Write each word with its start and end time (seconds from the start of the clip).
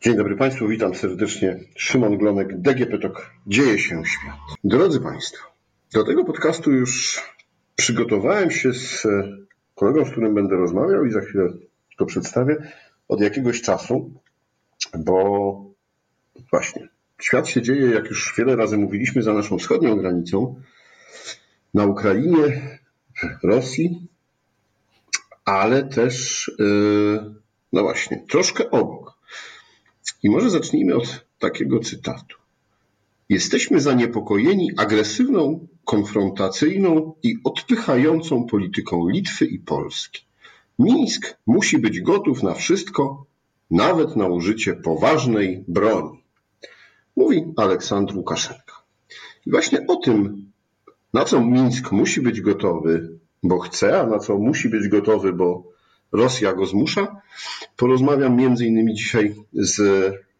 Dzień 0.00 0.16
dobry 0.16 0.36
Państwu, 0.36 0.68
witam 0.68 0.94
serdecznie. 0.94 1.60
Szymon 1.76 2.18
Glonek, 2.18 2.60
DGP 2.60 2.98
TOK. 2.98 3.30
Dzieje 3.46 3.78
się 3.78 4.02
świat. 4.06 4.34
Drodzy 4.64 5.00
Państwo, 5.00 5.44
do 5.92 6.04
tego 6.04 6.24
podcastu 6.24 6.72
już 6.72 7.22
przygotowałem 7.76 8.50
się 8.50 8.72
z 8.72 9.06
kolegą, 9.74 10.04
z 10.04 10.10
którym 10.10 10.34
będę 10.34 10.56
rozmawiał 10.56 11.04
i 11.04 11.12
za 11.12 11.20
chwilę 11.20 11.48
to 11.96 12.06
przedstawię, 12.06 12.56
od 13.08 13.20
jakiegoś 13.20 13.62
czasu, 13.62 14.10
bo 14.98 15.64
właśnie 16.50 16.88
świat 17.20 17.48
się 17.48 17.62
dzieje, 17.62 17.90
jak 17.90 18.06
już 18.06 18.34
wiele 18.38 18.56
razy 18.56 18.78
mówiliśmy, 18.78 19.22
za 19.22 19.34
naszą 19.34 19.58
wschodnią 19.58 19.96
granicą, 19.96 20.60
na 21.74 21.86
Ukrainie, 21.86 22.78
Rosji, 23.42 24.08
ale 25.44 25.84
też, 25.84 26.46
yy, 26.58 27.34
no 27.72 27.82
właśnie, 27.82 28.24
troszkę 28.28 28.70
obok. 28.70 29.17
I 30.22 30.30
może 30.30 30.50
zacznijmy 30.50 30.96
od 30.96 31.26
takiego 31.38 31.80
cytatu. 31.80 32.36
Jesteśmy 33.28 33.80
zaniepokojeni 33.80 34.70
agresywną, 34.76 35.66
konfrontacyjną 35.84 37.14
i 37.22 37.36
odpychającą 37.44 38.44
polityką 38.46 39.08
Litwy 39.08 39.46
i 39.46 39.58
Polski. 39.58 40.22
Mińsk 40.78 41.36
musi 41.46 41.78
być 41.78 42.00
gotów 42.00 42.42
na 42.42 42.54
wszystko, 42.54 43.26
nawet 43.70 44.16
na 44.16 44.26
użycie 44.26 44.74
poważnej 44.74 45.64
broni. 45.68 46.22
Mówi 47.16 47.44
Aleksandr 47.56 48.16
Łukaszenka. 48.16 48.82
I 49.46 49.50
właśnie 49.50 49.86
o 49.86 49.96
tym, 49.96 50.46
na 51.14 51.24
co 51.24 51.40
Mińsk 51.40 51.92
musi 51.92 52.20
być 52.20 52.40
gotowy, 52.40 53.18
bo 53.42 53.58
chce, 53.58 54.00
a 54.00 54.06
na 54.06 54.18
co 54.18 54.38
musi 54.38 54.68
być 54.68 54.88
gotowy, 54.88 55.32
bo 55.32 55.64
Rosja 56.12 56.52
go 56.52 56.66
zmusza. 56.66 57.22
Porozmawiam 57.76 58.36
między 58.36 58.66
innymi 58.66 58.94
dzisiaj 58.94 59.34
z 59.52 59.80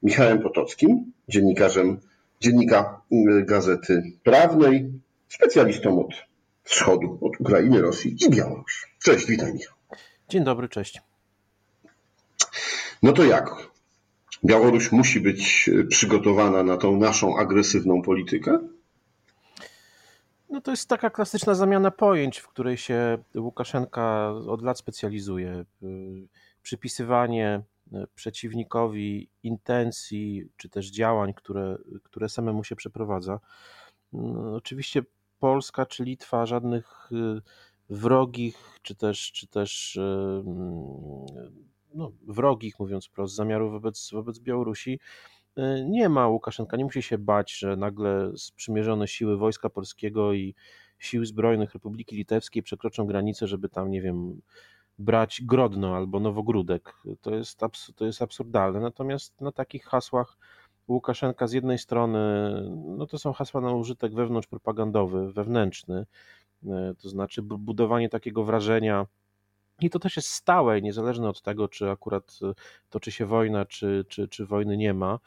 Michałem 0.03 0.43
Potockim, 0.43 1.13
dziennikarzem 1.29 2.01
Dziennika 2.41 3.01
Gazety 3.43 4.13
Prawnej, 4.23 4.93
specjalistą 5.29 6.07
od 6.07 6.15
wschodu, 6.65 7.19
od 7.21 7.41
Ukrainy, 7.41 7.81
Rosji 7.81 8.17
i 8.27 8.31
Białorusi. 8.31 8.87
Cześć, 9.03 9.27
witaj 9.27 9.53
Michał. 9.53 9.77
Dzień 10.29 10.45
dobry, 10.45 10.69
cześć. 10.69 11.01
No 13.03 13.13
to 13.13 13.25
jak? 13.25 13.69
Białoruś 14.45 14.93
musi 14.93 15.21
być 15.21 15.71
przygotowana 15.89 16.63
na 16.63 16.77
tą 16.77 16.97
naszą 16.97 17.37
agresywną 17.37 18.03
politykę? 18.03 18.59
No 20.51 20.61
to 20.61 20.71
jest 20.71 20.89
taka 20.89 21.11
klasyczna 21.11 21.55
zamiana 21.55 21.91
pojęć, 21.91 22.39
w 22.39 22.49
której 22.49 22.77
się 22.77 23.19
Łukaszenka 23.35 24.31
od 24.31 24.63
lat 24.63 24.79
specjalizuje. 24.79 25.65
Przypisywanie 26.63 27.63
przeciwnikowi 28.15 29.29
intencji 29.43 30.49
czy 30.57 30.69
też 30.69 30.91
działań, 30.91 31.35
które, 31.35 31.79
które 32.03 32.29
samemu 32.29 32.65
się 32.65 32.77
przeprowadza. 32.77 33.41
No, 34.13 34.55
oczywiście 34.55 35.03
Polska 35.39 35.87
czy 35.87 36.05
Litwa 36.05 36.47
żadnych 36.47 37.11
y, 37.13 37.43
wrogich 37.91 38.79
czy 38.83 38.95
też, 38.95 39.33
czy 39.33 39.47
też 39.47 39.97
y, 39.97 40.43
no, 41.95 42.13
wrogich, 42.27 42.79
mówiąc 42.79 43.07
wprost, 43.07 43.35
zamiarów 43.35 43.73
wobec, 43.73 44.11
wobec 44.13 44.39
Białorusi 44.39 45.01
nie 45.85 46.09
ma 46.09 46.29
Łukaszenka, 46.29 46.77
nie 46.77 46.85
musi 46.85 47.03
się 47.03 47.19
bać, 47.19 47.59
że 47.59 47.77
nagle 47.77 48.33
sprzymierzone 48.37 49.09
siły 49.09 49.37
Wojska 49.37 49.71
Polskiego 49.71 50.33
i 50.33 50.55
Sił 50.99 51.25
Zbrojnych 51.25 51.75
Republiki 51.75 52.17
Litewskiej 52.17 52.63
przekroczą 52.63 53.07
granicę, 53.07 53.47
żeby 53.47 53.69
tam, 53.69 53.91
nie 53.91 54.03
wiem, 54.03 54.41
brać 54.99 55.43
Grodno 55.45 55.97
albo 55.97 56.21
Nowogródek. 56.21 56.95
To 57.21 57.35
jest, 57.35 57.61
to 57.97 58.05
jest 58.05 58.23
absurdalne. 58.23 58.81
Natomiast 58.81 59.41
na 59.41 59.53
takich 59.53 59.85
hasłach 59.85 60.37
Łukaszenka 60.89 61.47
z 61.47 61.53
jednej 61.53 61.79
strony, 61.79 62.19
no 62.87 63.07
to 63.07 63.19
są 63.19 63.33
hasła 63.33 63.61
na 63.61 63.73
użytek 63.73 64.15
wewnątrz 64.15 64.49
propagandowy, 64.49 65.33
wewnętrzny, 65.33 66.07
e, 66.67 66.95
to 67.03 67.09
znaczy 67.09 67.43
budowanie 67.43 68.09
takiego 68.09 68.45
wrażenia, 68.45 69.07
i 69.81 69.91
to 69.91 69.99
też 69.99 70.17
jest 70.17 70.29
stałe, 70.29 70.83
niezależne 70.83 71.29
od 71.29 71.43
tego, 71.43 71.69
czy 71.69 71.91
akurat 71.91 72.39
e, 72.43 72.53
toczy 72.91 73.13
się 73.13 73.27
wojna, 73.27 73.65
czy, 73.65 74.05
czy, 74.09 74.29
czy 74.29 74.47
wojny 74.47 74.77
nie 74.77 74.95
ma. 74.95 75.19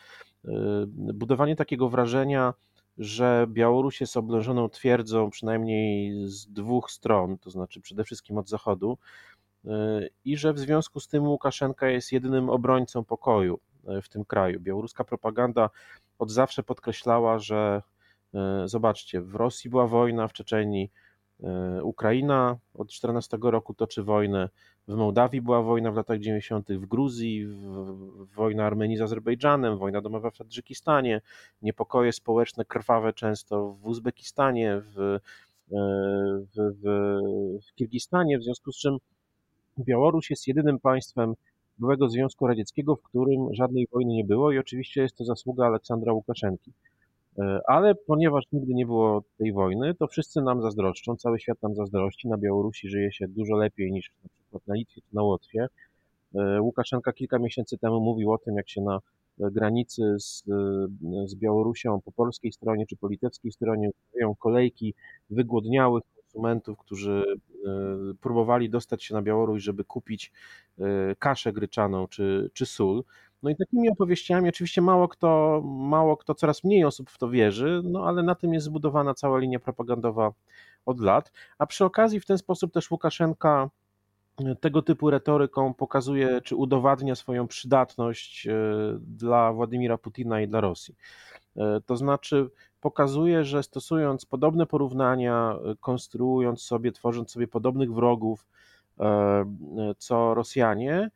E, 0.46 0.52
budowanie 0.88 1.56
takiego 1.56 1.90
wrażenia, 1.90 2.54
że 2.98 3.46
Białoruś 3.50 4.02
jest 4.02 4.18
oblężoną 4.18 4.70
twierdzą 4.70 5.30
przynajmniej 5.30 6.14
z 6.28 6.48
dwóch 6.48 6.92
stron, 6.92 7.38
to 7.38 7.50
znaczy 7.50 7.82
przede 7.82 8.04
wszystkim 8.04 8.38
od 8.38 8.50
zachodu, 8.50 8.98
e, 9.66 10.08
i 10.26 10.38
że 10.38 10.54
w 10.54 10.60
związku 10.60 11.00
z 11.00 11.08
tym 11.08 11.28
Łukaszenka 11.28 11.90
jest 11.90 12.12
jedynym 12.12 12.50
obrońcą 12.50 13.04
pokoju 13.04 13.60
w 14.04 14.10
tym 14.10 14.26
kraju. 14.26 14.60
Białoruska 14.60 15.04
propaganda 15.04 15.70
od 16.20 16.32
zawsze 16.32 16.64
podkreślała, 16.64 17.40
że 17.40 17.82
zobaczcie, 18.66 19.22
w 19.22 19.36
Rosji 19.36 19.70
była 19.70 19.88
wojna, 19.88 20.28
w 20.28 20.34
Czeczenii 20.34 20.92
E, 20.92 21.11
Ukraina 21.84 22.58
od 22.74 22.90
14 22.90 23.38
roku 23.42 23.74
toczy 23.74 24.04
wojnę, 24.04 24.50
w 24.88 24.96
Mołdawii 24.96 25.42
była 25.42 25.62
wojna 25.62 25.92
w 25.92 25.96
latach 25.96 26.20
90., 26.20 26.70
w 26.72 26.86
Gruzji, 26.86 27.46
w, 27.46 28.36
wojna 28.36 28.66
Armenii 28.66 28.98
z 28.98 29.02
Azerbejdżanem, 29.02 29.78
wojna 29.78 30.02
domowa 30.02 30.30
w 30.30 30.38
Tadżykistanie, 30.38 31.22
niepokoje 31.62 32.12
społeczne 32.12 32.66
krwawe 32.66 33.14
często 33.14 33.74
w 33.74 33.86
Uzbekistanie, 33.86 34.82
w, 34.96 35.00
e, 35.00 35.20
w, 35.72 36.74
w, 36.84 37.20
w 37.68 37.76
Kirgistanie, 37.76 38.40
w 38.40 38.44
związku 38.44 38.72
z 38.72 38.78
czym 38.78 38.98
Białoruś 39.80 40.30
jest 40.30 40.48
jedynym 40.48 40.80
państwem 40.80 41.34
byłego 41.78 42.10
Związku 42.10 42.48
Radzieckiego, 42.48 42.96
w 42.96 43.02
którym 43.02 43.54
żadnej 43.54 43.88
wojny 43.92 44.14
nie 44.14 44.24
było 44.24 44.52
i 44.52 44.58
oczywiście 44.58 45.02
jest 45.02 45.16
to 45.16 45.26
zasługa 45.26 45.66
Aleksandra 45.66 46.14
Łukaszenki. 46.14 46.74
E, 47.40 47.62
ale 47.68 47.96
ponieważ 47.96 48.46
nigdy 48.52 48.74
nie 48.74 48.86
było 48.86 49.24
tej 49.38 49.54
wojny, 49.54 49.96
to 49.96 50.08
wszyscy 50.08 50.42
nam 50.42 50.62
zazdroszczą, 50.62 51.16
cały 51.16 51.40
świat 51.40 51.62
nam 51.62 51.76
zazdrości. 51.76 52.28
Na 52.28 52.38
Białorusi 52.38 52.90
żyje 52.90 53.12
się 53.12 53.28
dużo 53.28 53.56
lepiej 53.56 53.92
niż 53.92 54.12
na 54.24 54.30
przykład 54.30 54.68
na 54.68 54.76
Litwie 54.76 55.02
czy 55.02 55.16
na 55.16 55.24
Łotwie. 55.24 55.68
E, 56.36 56.62
Łukaszenka 56.62 57.14
kilka 57.14 57.40
miesięcy 57.40 57.78
temu 57.78 58.02
mówił 58.02 58.32
o 58.32 58.38
tym, 58.38 58.56
jak 58.56 58.70
się 58.70 58.82
na 58.82 59.00
granicy 59.38 60.16
z, 60.20 60.44
z 61.26 61.36
Białorusią 61.36 62.02
po 62.02 62.12
polskiej 62.12 62.52
stronie 62.52 62.86
czy 62.86 62.96
po 62.96 63.08
litewskiej 63.08 63.52
stronie 63.52 63.90
ustawiają 63.90 64.36
kolejki 64.36 64.94
wygłodniałych 65.30 66.04
konsumentów, 66.16 66.78
którzy 66.78 67.24
e, 67.66 67.70
próbowali 68.22 68.70
dostać 68.70 69.04
się 69.04 69.14
na 69.14 69.22
Białoruś, 69.22 69.64
żeby 69.64 69.84
kupić 69.84 70.32
kaszę 71.20 71.54
gryczaną 71.54 72.08
czy, 72.08 72.50
czy 72.54 72.66
sól. 72.66 73.04
No 73.44 73.50
i 73.50 73.56
takimi 73.56 73.90
opowieściami 73.90 74.50
oczywiście 74.50 74.82
mało 74.82 75.08
kto, 75.08 75.62
mało 75.66 76.18
kto, 76.18 76.36
coraz 76.36 76.64
mniej 76.64 76.86
osób 76.86 77.10
w 77.10 77.18
to 77.18 77.30
wierzy, 77.30 77.82
no 77.84 78.08
ale 78.08 78.24
na 78.24 78.36
tym 78.36 78.54
jest 78.54 78.66
zbudowana 78.66 79.14
cała 79.14 79.40
linia 79.40 79.60
propagandowa 79.60 80.34
od 80.86 81.00
lat. 81.00 81.32
A 81.58 81.66
przy 81.66 81.86
okazji 81.86 82.20
w 82.20 82.26
ten 82.26 82.38
sposób 82.38 82.74
też 82.74 82.92
Łukaszenka 82.92 83.70
e, 84.40 84.56
tego 84.56 84.82
typu 84.82 85.10
retoryką 85.10 85.74
pokazuje, 85.74 86.42
czy 86.42 86.56
udowadnia 86.56 87.16
swoją 87.16 87.48
przydatność 87.48 88.48
e, 88.48 88.54
dla 89.00 89.54
Władimira 89.54 89.98
Putina 89.98 90.42
i 90.42 90.48
dla 90.48 90.62
Rosji. 90.62 90.96
E, 91.58 91.82
to 91.86 91.98
znaczy 91.98 92.50
pokazuje, 92.82 93.44
że 93.44 93.64
stosując 93.64 94.26
podobne 94.26 94.66
porównania, 94.66 95.56
konstruując 95.80 96.62
sobie, 96.62 96.92
tworząc 96.92 97.32
sobie 97.32 97.48
podobnych 97.48 97.94
wrogów, 97.94 98.48
co 99.98 100.34
Rosjanie, 100.34 101.10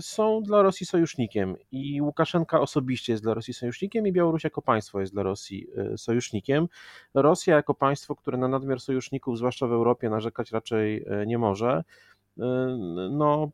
są 0.00 0.42
dla 0.42 0.62
Rosji 0.62 0.86
sojusznikiem 0.86 1.56
i 1.72 2.02
Łukaszenka 2.02 2.60
osobiście 2.60 3.12
jest 3.12 3.22
dla 3.22 3.34
Rosji 3.34 3.54
sojusznikiem 3.54 4.06
i 4.06 4.12
Białoruś 4.12 4.44
jako 4.44 4.62
państwo 4.62 5.00
jest 5.00 5.12
dla 5.12 5.22
Rosji 5.22 5.66
y, 5.94 5.98
sojusznikiem. 5.98 6.68
Rosja 7.14 7.56
jako 7.56 7.74
państwo, 7.74 8.16
które 8.16 8.38
na 8.38 8.48
nadmiar 8.48 8.80
sojuszników, 8.80 9.38
zwłaszcza 9.38 9.66
w 9.66 9.72
Europie, 9.72 10.10
narzekać 10.10 10.52
raczej 10.52 11.02
y, 11.22 11.26
nie 11.26 11.38
może. 11.38 11.84
No, 13.10 13.50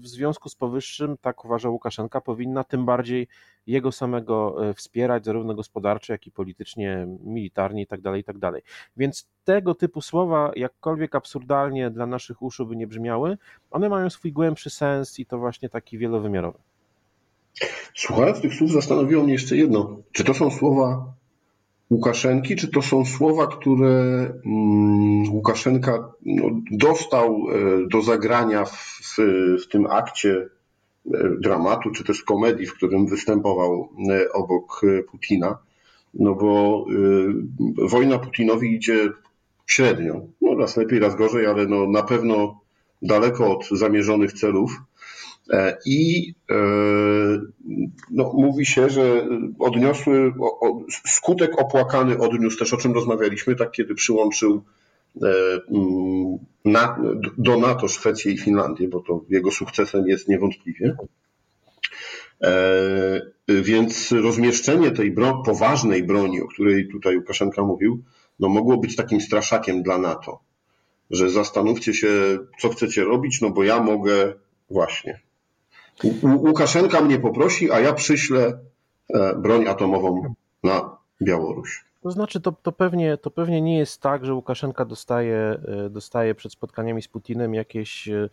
w 0.00 0.06
związku 0.06 0.48
z 0.48 0.54
powyższym, 0.54 1.16
tak 1.20 1.44
uważa 1.44 1.68
Łukaszenka, 1.68 2.20
powinna 2.20 2.64
tym 2.64 2.84
bardziej 2.84 3.28
jego 3.66 3.92
samego 3.92 4.68
e, 4.68 4.74
wspierać, 4.74 5.24
zarówno 5.24 5.54
gospodarczo, 5.54 6.12
jak 6.12 6.26
i 6.26 6.30
politycznie, 6.30 7.06
militarnie 7.24 7.80
itd., 7.80 8.02
tak 8.02 8.16
itd. 8.16 8.40
Tak 8.40 8.62
Więc 8.96 9.28
tego 9.44 9.74
typu 9.74 10.00
słowa, 10.00 10.50
jakkolwiek 10.56 11.14
absurdalnie 11.14 11.90
dla 11.90 12.06
naszych 12.06 12.42
uszu 12.42 12.66
by 12.66 12.76
nie 12.76 12.86
brzmiały, 12.86 13.38
one 13.70 13.88
mają 13.88 14.10
swój 14.10 14.32
głębszy 14.32 14.70
sens 14.70 15.18
i 15.18 15.26
to 15.26 15.38
właśnie 15.38 15.68
taki 15.68 15.98
wielowymiarowy. 15.98 16.58
Słuchając 17.94 18.40
tych 18.40 18.54
słów, 18.54 18.70
zastanowiło 18.70 19.22
mnie 19.22 19.32
jeszcze 19.32 19.56
jedno. 19.56 19.96
Czy 20.12 20.24
to 20.24 20.34
są 20.34 20.50
słowa 20.50 21.15
Łukaszenki, 21.90 22.56
czy 22.56 22.68
to 22.68 22.82
są 22.82 23.04
słowa, 23.04 23.46
które 23.46 23.88
mm, 24.46 25.32
Łukaszenka 25.32 26.12
no, 26.26 26.44
dostał 26.70 27.46
e, 27.50 27.88
do 27.88 28.02
zagrania 28.02 28.64
w, 28.64 29.16
w 29.64 29.68
tym 29.68 29.86
akcie 29.86 30.48
e, 31.14 31.28
dramatu, 31.40 31.90
czy 31.90 32.04
też 32.04 32.22
komedii, 32.22 32.66
w 32.66 32.74
którym 32.74 33.06
występował 33.06 33.88
e, 34.10 34.32
obok 34.32 34.80
Putina? 35.10 35.58
No 36.14 36.34
bo 36.34 36.84
wojna 37.88 38.18
Putinowi 38.18 38.74
idzie 38.74 39.10
średnio. 39.66 40.20
No 40.40 40.54
raz 40.54 40.76
lepiej, 40.76 40.98
raz 40.98 41.16
gorzej, 41.16 41.46
ale 41.46 41.66
no, 41.66 41.86
na 41.86 42.02
pewno 42.02 42.60
daleko 43.02 43.58
od 43.58 43.68
zamierzonych 43.68 44.32
celów. 44.32 44.80
I 45.86 46.32
no, 48.10 48.32
mówi 48.34 48.66
się, 48.66 48.90
że 48.90 49.28
odniosły, 49.58 50.32
skutek 51.06 51.60
opłakany 51.60 52.18
odniósł 52.18 52.58
też, 52.58 52.74
o 52.74 52.76
czym 52.76 52.92
rozmawialiśmy, 52.92 53.56
tak 53.56 53.70
kiedy 53.70 53.94
przyłączył 53.94 54.62
mm, 55.22 56.38
na, 56.64 56.98
do 57.38 57.58
NATO 57.58 57.88
Szwecję 57.88 58.32
i 58.32 58.38
Finlandię, 58.38 58.88
bo 58.88 59.00
to 59.00 59.24
jego 59.28 59.50
sukcesem 59.50 60.08
jest 60.08 60.28
niewątpliwie. 60.28 60.96
Więc 63.48 64.12
rozmieszczenie 64.12 64.90
tej 64.90 65.10
bro 65.10 65.42
poważnej 65.42 66.02
broni, 66.02 66.40
o 66.40 66.46
której 66.46 66.88
tutaj 66.88 67.16
Łukaszenka 67.16 67.62
mówił, 67.62 68.02
no 68.40 68.48
mogło 68.48 68.76
być 68.76 68.96
takim 68.96 69.20
straszakiem 69.20 69.82
dla 69.82 69.98
NATO, 69.98 70.40
że 71.10 71.30
zastanówcie 71.30 71.94
się, 71.94 72.38
co 72.60 72.68
chcecie 72.68 73.04
robić, 73.04 73.40
no 73.40 73.50
bo 73.50 73.64
ja 73.64 73.80
mogę 73.82 74.34
właśnie. 74.70 75.25
Łukaszenka 76.22 77.00
mnie 77.00 77.18
poprosi, 77.18 77.72
a 77.72 77.80
ja 77.80 77.92
przyślę 77.92 78.58
e, 79.14 79.34
broń 79.34 79.68
atomową 79.68 80.34
na 80.62 80.96
Białoruś. 81.22 81.84
To 82.02 82.10
znaczy, 82.10 82.40
to, 82.40 82.52
to, 82.52 82.72
pewnie, 82.72 83.16
to 83.16 83.30
pewnie 83.30 83.62
nie 83.62 83.78
jest 83.78 84.00
tak, 84.00 84.24
że 84.24 84.34
Łukaszenka 84.34 84.84
dostaje, 84.84 85.58
e, 85.86 85.90
dostaje 85.90 86.34
przed 86.34 86.52
spotkaniami 86.52 87.02
z 87.02 87.08
Putinem 87.08 87.54
jakieś 87.54 88.08
e, 88.08 88.28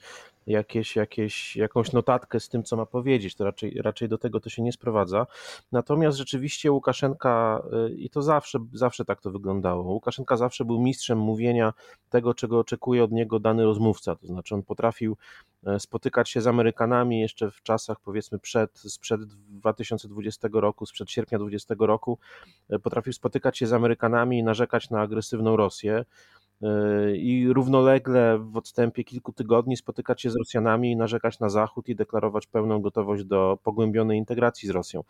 jakieś, 0.48 0.96
jakieś, 0.96 1.56
jakąś 1.56 1.92
notatkę 1.92 2.40
z 2.40 2.50
tym, 2.50 2.64
co 2.64 2.78
ma 2.78 2.86
powiedzieć. 2.86 3.36
To 3.36 3.44
raczej, 3.44 3.82
raczej 3.82 4.10
do 4.10 4.18
tego 4.18 4.40
to 4.40 4.50
się 4.50 4.62
nie 4.62 4.72
sprowadza. 4.72 5.28
Natomiast 5.72 6.18
rzeczywiście 6.18 6.72
Łukaszenka, 6.72 7.64
y, 7.90 7.96
i 7.96 8.10
to 8.10 8.22
zawsze, 8.22 8.60
zawsze 8.74 9.06
tak 9.06 9.22
to 9.22 9.32
wyglądało, 9.32 9.84
Łukaszenka 9.94 10.38
zawsze 10.38 10.66
był 10.66 10.82
mistrzem 10.82 11.20
mówienia 11.20 11.74
tego, 12.10 12.34
czego 12.34 12.60
oczekuje 12.60 13.04
od 13.04 13.12
niego 13.12 13.40
dany 13.40 13.64
rozmówca. 13.64 14.16
To 14.16 14.28
znaczy 14.28 14.56
on 14.56 14.64
potrafił 14.64 15.18
e, 15.66 15.80
spotykać 15.80 16.30
się 16.30 16.42
z 16.42 16.48
Amerykanami 16.48 17.20
jeszcze 17.20 17.52
w 17.52 17.64
czasach 17.64 18.00
powiedzmy 18.00 18.40
przed, 18.40 18.80
sprzed 18.80 19.22
2020 19.26 20.50
roku, 20.54 20.86
sprzed 20.86 21.12
sierpnia 21.12 21.38
2020 21.38 21.76
roku, 21.88 22.18
e, 22.70 22.80
potrafił 22.80 23.14
spotykać 23.14 23.58
się 23.58 23.68
z 23.68 23.74
Amerykanami 23.74 24.40
i 24.40 24.44
narzekać 24.44 24.90
na 24.90 25.02
agresywną 25.02 25.56
Rosję 25.56 26.06
i 27.16 27.54
równolegle 27.54 28.38
w 28.38 28.58
odstępie 28.58 29.04
kilku 29.04 29.34
tygodni 29.34 29.78
spotykać 29.78 30.22
się 30.22 30.30
z 30.30 30.36
Rosjanami 30.36 30.92
i 30.92 30.96
narzekać 30.96 31.40
na 31.40 31.50
Zachód 31.50 31.90
i 31.90 31.96
deklarować 31.96 32.48
pełną 32.48 32.82
gotowość 32.82 33.24
do 33.24 33.58
pogłębionej 33.64 34.18
integracji 34.18 34.68
z 34.68 34.72
Rosją. 34.72 35.04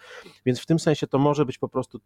Więc 0.45 0.59
w 0.59 0.65
tym 0.65 0.79
sensie 0.79 1.07
to 1.07 1.19
może 1.19 1.45
być 1.45 1.57
po 1.57 1.69
prostu 1.69 1.99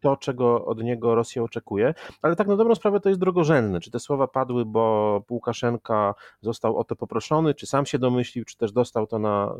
to, 0.00 0.16
czego 0.16 0.64
od 0.64 0.82
niego 0.82 1.14
Rosja 1.14 1.42
oczekuje, 1.42 1.94
ale 2.22 2.36
tak 2.36 2.48
na 2.48 2.56
dobrą 2.56 2.74
sprawę 2.74 3.00
to 3.00 3.08
jest 3.08 3.20
drogorzędne. 3.20 3.80
Czy 3.80 3.90
te 3.90 4.00
słowa 4.00 4.28
padły, 4.28 4.64
bo 4.64 5.22
Łukaszenka 5.30 6.14
został 6.40 6.76
o 6.76 6.84
to 6.84 6.96
poproszony, 6.96 7.54
czy 7.54 7.66
sam 7.66 7.86
się 7.86 7.98
domyślił, 7.98 8.44
czy 8.44 8.56
też 8.56 8.72
dostał 8.72 9.06
to 9.06 9.18
na 9.18 9.54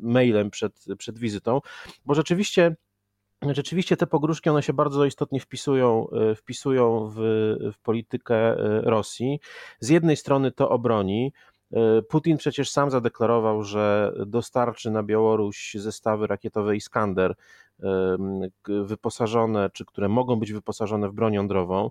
mailem 0.00 0.50
przed, 0.50 0.84
przed 0.98 1.18
wizytą, 1.18 1.60
bo 2.06 2.14
rzeczywiście 2.14 2.76
Rzeczywiście 3.42 3.96
te 3.96 4.06
pogróżki 4.06 4.50
one 4.50 4.62
się 4.62 4.72
bardzo 4.72 5.04
istotnie 5.04 5.40
wpisują, 5.40 6.08
e, 6.10 6.34
wpisują 6.34 7.08
w, 7.14 7.16
w 7.72 7.78
politykę 7.82 8.36
e, 8.36 8.80
Rosji. 8.80 9.40
Z 9.80 9.88
jednej 9.88 10.16
strony 10.16 10.52
to 10.52 10.68
obroni. 10.70 11.32
E, 11.72 12.02
Putin 12.02 12.36
przecież 12.36 12.70
sam 12.70 12.90
zadeklarował, 12.90 13.62
że 13.62 14.12
dostarczy 14.26 14.90
na 14.90 15.02
Białoruś 15.02 15.74
zestawy 15.78 16.26
rakietowe 16.26 16.76
Iskander 16.76 17.34
wyposażone, 18.66 19.70
czy 19.70 19.84
które 19.84 20.08
mogą 20.08 20.36
być 20.36 20.52
wyposażone 20.52 21.08
w 21.08 21.12
broń 21.12 21.34
jądrową. 21.34 21.90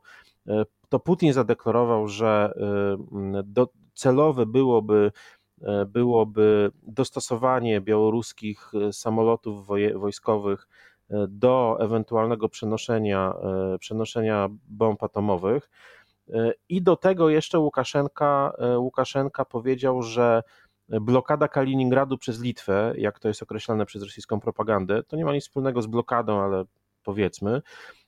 To 0.90 1.00
Putin 1.00 1.34
zadeklarował, 1.34 2.08
że 2.08 2.54
celowe 3.94 4.46
byłoby 4.46 5.12
byłoby 5.88 6.72
dostosowanie 6.84 7.82
białoruskich 7.82 8.72
samolotów 8.92 9.68
wojskowych 9.96 10.68
do 11.28 11.78
ewentualnego 11.80 12.50
przenoszenia, 12.50 13.34
e, 13.74 13.78
przenoszenia 13.78 14.48
bomb 14.68 15.04
atomowych. 15.04 15.70
E, 16.34 16.54
I 16.70 16.82
do 16.82 16.96
tego 16.96 17.30
jeszcze 17.30 17.60
Łukaszenka, 17.60 18.54
e, 18.58 18.80
Łukaszenka 18.80 19.46
powiedział, 19.46 20.02
że 20.02 20.44
blokada 20.90 21.48
Kaliningradu 21.48 22.18
przez 22.18 22.42
Litwę, 22.42 22.94
jak 22.98 23.20
to 23.20 23.28
jest 23.28 23.44
określane 23.44 23.86
przez 23.86 24.04
rosyjską 24.04 24.40
propagandę, 24.40 25.04
to 25.04 25.18
nie 25.18 25.26
ma 25.26 25.34
nic 25.34 25.44
wspólnego 25.44 25.82
z 25.82 25.88
blokadą, 25.88 26.42
ale 26.42 26.64
powiedzmy, 27.04 27.62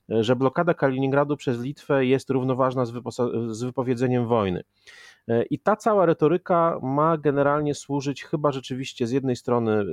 że 0.08 0.36
blokada 0.36 0.74
Kaliningradu 0.74 1.36
przez 1.36 1.60
Litwę 1.60 2.06
jest 2.06 2.30
równoważna 2.30 2.84
z, 2.84 2.92
z 3.50 3.62
wypowiedzeniem 3.62 4.26
wojny. 4.26 4.62
I 5.50 5.58
ta 5.58 5.76
cała 5.76 6.06
retoryka 6.06 6.78
ma 6.82 7.18
generalnie 7.18 7.74
służyć 7.74 8.24
chyba 8.24 8.52
rzeczywiście 8.52 9.06
z 9.06 9.10
jednej 9.10 9.36
strony 9.36 9.84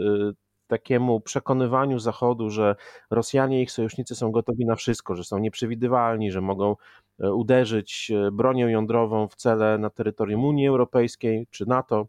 takiemu 0.67 1.21
przekonywaniu 1.21 1.99
Zachodu, 1.99 2.49
że 2.49 2.75
Rosjanie 3.09 3.59
i 3.59 3.63
ich 3.63 3.71
sojusznicy 3.71 4.15
są 4.15 4.31
gotowi 4.31 4.65
na 4.65 4.75
wszystko, 4.75 5.15
że 5.15 5.23
są 5.23 5.37
nieprzewidywalni, 5.37 6.31
że 6.31 6.41
mogą 6.41 6.75
e, 7.19 7.33
uderzyć 7.33 8.11
e, 8.11 8.31
bronią 8.31 8.67
jądrową 8.67 9.27
w 9.27 9.35
cele 9.35 9.77
na 9.77 9.89
terytorium 9.89 10.45
Unii 10.45 10.67
Europejskiej 10.67 11.47
czy 11.51 11.65
NATO. 11.65 12.07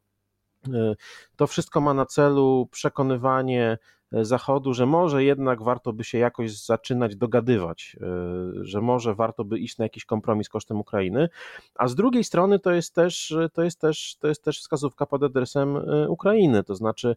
E, 0.75 0.95
to 1.37 1.47
wszystko 1.47 1.81
ma 1.81 1.95
na 1.95 2.07
celu 2.07 2.69
przekonywanie 2.71 3.79
Zachodu, 4.13 4.75
że 4.75 4.87
może 4.87 5.25
jednak 5.25 5.63
warto 5.63 5.93
by 5.93 6.05
się 6.05 6.19
jakoś 6.19 6.65
zaczynać 6.65 7.17
dogadywać, 7.17 7.97
że 8.61 8.81
może 8.81 9.15
warto 9.15 9.45
by 9.45 9.59
iść 9.59 9.79
na 9.79 9.85
jakiś 9.85 10.05
kompromis 10.05 10.49
kosztem 10.49 10.81
Ukrainy, 10.81 11.29
a 11.75 11.89
z 11.89 11.95
drugiej 11.95 12.25
strony 12.25 12.59
to 12.59 12.73
jest 12.73 12.95
też, 12.95 13.35
to 13.53 13.63
jest 13.63 13.81
też, 13.81 14.17
to 14.21 14.29
jest 14.29 14.45
też 14.45 14.61
wskazówka 14.61 15.07
pod 15.07 15.23
adresem 15.23 15.79
Ukrainy, 16.09 16.65
to 16.65 16.75
znaczy 16.75 17.17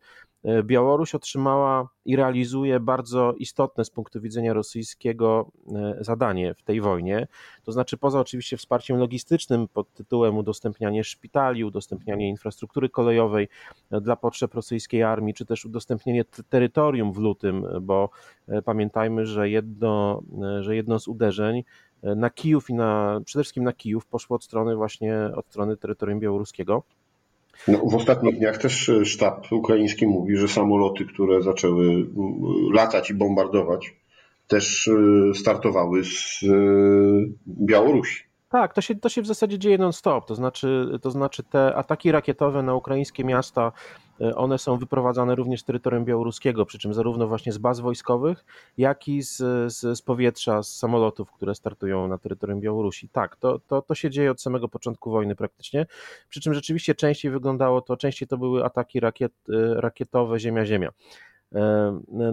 Białoruś 0.63 1.15
otrzymała 1.15 1.89
i 2.05 2.15
realizuje 2.15 2.79
bardzo 2.79 3.33
istotne 3.33 3.85
z 3.85 3.89
punktu 3.89 4.21
widzenia 4.21 4.53
rosyjskiego 4.53 5.51
zadanie 5.99 6.53
w 6.53 6.63
tej 6.63 6.81
wojnie, 6.81 7.27
to 7.63 7.71
znaczy 7.71 7.97
poza 7.97 8.19
oczywiście 8.19 8.57
wsparciem 8.57 8.97
logistycznym 8.97 9.67
pod 9.67 9.93
tytułem 9.93 10.37
udostępnianie 10.37 11.03
szpitali, 11.03 11.63
udostępnianie 11.63 12.29
infrastruktury 12.29 12.89
kolejowej 12.89 13.47
dla 13.91 14.15
potrzeb 14.15 14.53
rosyjskiej 14.53 15.03
armii, 15.03 15.33
czy 15.33 15.45
też 15.45 15.65
udostępnienie 15.65 16.25
terytorium 16.49 17.13
w 17.13 17.17
lutym, 17.17 17.65
bo 17.81 18.09
e, 18.47 18.61
pamiętajmy, 18.61 19.25
że 19.25 19.49
jedno, 19.49 20.21
e, 20.43 20.63
że 20.63 20.75
jedno 20.75 20.99
z 20.99 21.07
uderzeń 21.07 21.63
e, 22.03 22.15
na 22.15 22.29
Kijów 22.29 22.69
i 22.69 22.73
na, 22.73 23.21
przede 23.25 23.43
wszystkim 23.43 23.63
na 23.63 23.73
Kijów 23.73 24.05
poszło 24.05 24.35
od 24.35 24.43
strony 24.43 24.75
właśnie, 24.75 25.15
od 25.35 25.45
strony 25.47 25.77
terytorium 25.77 26.19
białoruskiego. 26.19 26.83
No, 27.67 27.77
w 27.77 27.95
ostatnich 27.95 28.37
dniach 28.37 28.57
też 28.57 28.91
sztab 29.03 29.51
ukraiński 29.51 30.07
mówi, 30.07 30.37
że 30.37 30.47
samoloty, 30.47 31.05
które 31.05 31.41
zaczęły 31.41 32.07
latać 32.73 33.09
i 33.09 33.13
bombardować, 33.13 33.95
też 34.47 34.89
startowały 35.35 36.03
z 36.03 36.39
Białorusi. 37.47 38.30
Tak, 38.51 38.73
to 38.73 38.81
się, 38.81 38.95
to 38.95 39.09
się 39.09 39.21
w 39.21 39.27
zasadzie 39.27 39.59
dzieje 39.59 39.77
non-stop. 39.77 40.25
To 40.25 40.35
znaczy, 40.35 40.99
to 41.01 41.11
znaczy 41.11 41.43
te 41.43 41.75
ataki 41.75 42.11
rakietowe 42.11 42.63
na 42.63 42.75
ukraińskie 42.75 43.23
miasta, 43.23 43.71
e, 44.21 44.35
one 44.35 44.57
są 44.57 44.77
wyprowadzane 44.77 45.35
również 45.35 45.61
z 45.61 45.63
terytorium 45.63 46.05
białoruskiego, 46.05 46.65
przy 46.65 46.79
czym 46.79 46.93
zarówno 46.93 47.27
właśnie 47.27 47.51
z 47.51 47.57
baz 47.57 47.79
wojskowych, 47.79 48.45
jak 48.77 49.07
i 49.07 49.21
z, 49.21 49.37
z, 49.73 49.97
z 49.97 50.01
powietrza, 50.01 50.63
z 50.63 50.77
samolotów, 50.77 51.31
które 51.31 51.55
startują 51.55 52.07
na 52.07 52.17
terytorium 52.17 52.59
Białorusi. 52.59 53.09
Tak, 53.09 53.35
to, 53.35 53.59
to, 53.59 53.81
to 53.81 53.95
się 53.95 54.09
dzieje 54.09 54.31
od 54.31 54.41
samego 54.41 54.69
początku 54.69 55.11
wojny 55.11 55.35
praktycznie. 55.35 55.85
Przy 56.29 56.41
czym 56.41 56.53
rzeczywiście 56.53 56.95
częściej 56.95 57.31
wyglądało 57.31 57.81
to, 57.81 57.97
częściej 57.97 58.27
to 58.27 58.37
były 58.37 58.65
ataki 58.65 58.99
rakiet, 58.99 59.33
e, 59.49 59.81
rakietowe 59.81 60.39
ziemia-ziemia. 60.39 60.91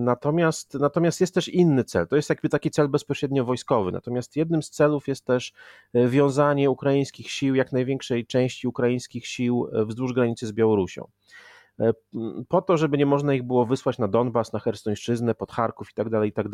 Natomiast, 0.00 0.74
natomiast 0.74 1.20
jest 1.20 1.34
też 1.34 1.48
inny 1.48 1.84
cel, 1.84 2.06
to 2.06 2.16
jest 2.16 2.30
jakby 2.30 2.48
taki 2.48 2.70
cel 2.70 2.88
bezpośrednio 2.88 3.44
wojskowy. 3.44 3.92
Natomiast 3.92 4.36
jednym 4.36 4.62
z 4.62 4.70
celów 4.70 5.08
jest 5.08 5.24
też 5.24 5.52
e, 5.94 6.08
wiązanie 6.08 6.70
ukraińskich 6.70 7.30
sił, 7.30 7.54
jak 7.54 7.72
największej 7.72 8.26
części 8.26 8.68
ukraińskich 8.68 9.26
sił 9.26 9.68
e, 9.72 9.84
wzdłuż 9.84 10.12
granicy 10.12 10.46
z 10.46 10.52
Białorusią. 10.52 11.08
E, 11.80 11.92
po 12.48 12.62
to, 12.62 12.76
żeby 12.76 12.98
nie 12.98 13.06
można 13.06 13.34
ich 13.34 13.42
było 13.42 13.66
wysłać 13.66 13.98
na 13.98 14.08
Donbas, 14.08 14.52
na 14.52 14.58
Hersońszczyznę, 14.58 15.34
pod 15.34 15.52
Charków 15.52 15.90
i 15.90 15.94
tak 15.94 16.10
dalej, 16.10 16.30
i 16.30 16.32
tak. 16.32 16.46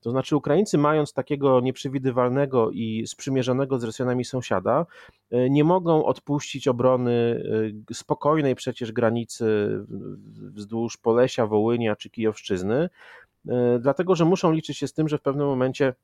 To 0.00 0.10
znaczy 0.10 0.36
Ukraińcy 0.36 0.78
mając 0.78 1.12
takiego 1.12 1.60
nieprzewidywalnego 1.60 2.70
i 2.70 3.06
sprzymierzonego 3.06 3.78
z 3.78 3.84
Rosjanami 3.84 4.24
sąsiada, 4.24 4.86
e, 5.30 5.50
nie 5.50 5.64
mogą 5.64 6.04
odpuścić 6.04 6.68
obrony 6.68 7.44
e, 7.90 7.94
spokojnej 7.94 8.54
przecież 8.54 8.92
granicy 8.92 9.78
wzdłuż 10.54 10.96
Polesia, 10.96 11.46
Wołynia 11.46 11.96
czy 11.96 12.10
Kijowszczyzny, 12.10 12.88
dlatego 13.80 14.14
że 14.14 14.24
muszą 14.24 14.52
liczyć 14.52 14.78
się 14.78 14.88
z 14.88 14.92
tym, 14.92 15.08
że 15.08 15.18
w 15.18 15.22
pewnym 15.22 15.46
momencie 15.46 15.94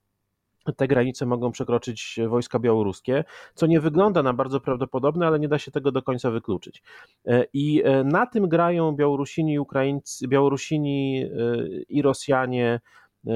te 0.72 0.88
granice 0.88 1.26
mogą 1.26 1.52
przekroczyć 1.52 2.20
wojska 2.28 2.58
białoruskie, 2.58 3.24
co 3.54 3.66
nie 3.66 3.80
wygląda 3.80 4.22
na 4.22 4.32
bardzo 4.32 4.60
prawdopodobne, 4.60 5.26
ale 5.26 5.40
nie 5.40 5.48
da 5.48 5.58
się 5.58 5.70
tego 5.70 5.92
do 5.92 6.02
końca 6.02 6.30
wykluczyć. 6.30 6.82
E, 7.26 7.46
I 7.52 7.82
e, 7.84 8.04
na 8.04 8.26
tym 8.26 8.48
grają 8.48 8.92
Białorusini, 8.92 9.58
Ukraińcy, 9.58 10.28
Białorusini 10.28 11.22
e, 11.22 11.28
i 11.88 12.02
Rosjanie 12.02 12.80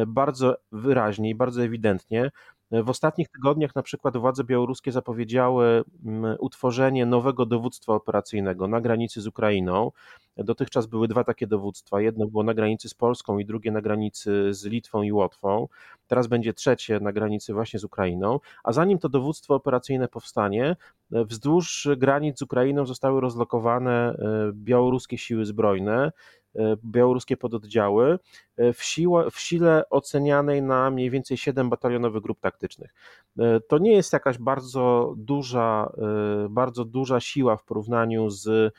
bardzo 0.06 0.56
wyraźnie 0.72 1.30
i 1.30 1.34
bardzo 1.34 1.62
ewidentnie. 1.62 2.30
W 2.70 2.90
ostatnich 2.90 3.28
tygodniach 3.28 3.74
na 3.74 3.82
przykład 3.82 4.16
władze 4.16 4.44
białoruskie 4.44 4.92
zapowiedziały 4.92 5.84
mm, 6.04 6.36
utworzenie 6.40 7.06
nowego 7.06 7.46
dowództwa 7.46 7.94
operacyjnego 7.94 8.68
na 8.68 8.80
granicy 8.80 9.20
z 9.20 9.26
Ukrainą. 9.26 9.92
Dotychczas 10.36 10.86
były 10.86 11.08
dwa 11.08 11.24
takie 11.24 11.46
dowództwa. 11.46 12.00
Jedno 12.00 12.26
było 12.26 12.42
na 12.42 12.54
granicy 12.54 12.88
z 12.88 12.94
Polską 12.94 13.38
i 13.38 13.44
drugie 13.44 13.70
na 13.70 13.80
granicy 13.80 14.54
z 14.54 14.64
Litwą 14.64 15.02
i 15.02 15.12
Łotwą. 15.12 15.68
Teraz 16.06 16.26
będzie 16.26 16.54
trzecie 16.54 17.00
na 17.00 17.12
granicy 17.12 17.52
właśnie 17.52 17.78
z 17.78 17.84
Ukrainą. 17.84 18.40
A 18.64 18.72
zanim 18.72 18.98
to 18.98 19.08
dowództwo 19.08 19.54
operacyjne 19.54 20.08
powstanie, 20.08 20.76
wzdłuż 21.10 21.88
granic 21.96 22.38
z 22.38 22.42
Ukrainą 22.42 22.86
zostały 22.86 23.20
rozlokowane 23.20 24.12
e, 24.12 24.16
białoruskie 24.52 25.18
siły 25.18 25.44
zbrojne. 25.44 26.12
E, 26.58 26.76
białoruskie 26.84 27.36
pododdziały 27.36 28.18
e, 28.56 28.72
w, 28.72 28.82
siłę, 28.82 29.30
w 29.30 29.40
sile 29.40 29.88
ocenianej 29.90 30.62
na 30.62 30.90
mniej 30.90 31.10
więcej 31.10 31.36
7 31.36 31.70
batalionowych 31.70 32.22
grup 32.22 32.40
taktycznych. 32.40 32.94
E, 33.38 33.60
to 33.60 33.78
nie 33.78 33.92
jest 33.92 34.12
jakaś 34.12 34.38
bardzo 34.38 35.14
duża, 35.16 35.92
bardzo 36.50 36.84
duża 36.84 37.20
siła 37.20 37.56
w 37.56 37.64
porównaniu 37.64 38.30
z 38.30 38.74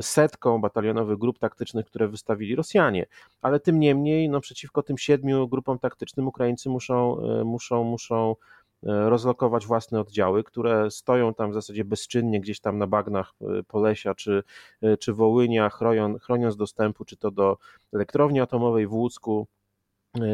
setką 0.00 0.60
batalionowych 0.60 1.18
grup 1.18 1.38
taktycznych, 1.38 1.86
które 1.86 2.08
wystawili 2.08 2.56
Rosjanie, 2.56 3.06
ale 3.42 3.60
tym 3.60 3.80
niemniej 3.80 4.28
no, 4.28 4.40
przeciwko 4.40 4.82
tym 4.82 4.98
siedmiu 4.98 5.48
grupom 5.48 5.78
taktycznym 5.78 6.28
Ukraińcy 6.28 6.68
muszą, 6.68 7.16
muszą, 7.44 7.84
muszą 7.84 8.36
rozlokować 8.82 9.66
własne 9.66 10.00
oddziały, 10.00 10.44
które 10.44 10.90
stoją 10.90 11.34
tam 11.34 11.50
w 11.50 11.54
zasadzie 11.54 11.84
bezczynnie 11.84 12.40
gdzieś 12.40 12.60
tam 12.60 12.78
na 12.78 12.86
bagnach 12.86 13.32
e, 13.40 13.62
Polesia 13.62 14.14
czy, 14.14 14.42
e, 14.82 14.96
czy 14.96 15.12
Wołynia, 15.12 15.70
chronią, 15.70 16.18
chroniąc 16.18 16.56
dostępu 16.56 17.04
czy 17.04 17.16
to 17.16 17.30
do 17.30 17.58
elektrowni 17.92 18.40
atomowej 18.40 18.86
w 18.86 18.92
Łódzku, 18.92 19.46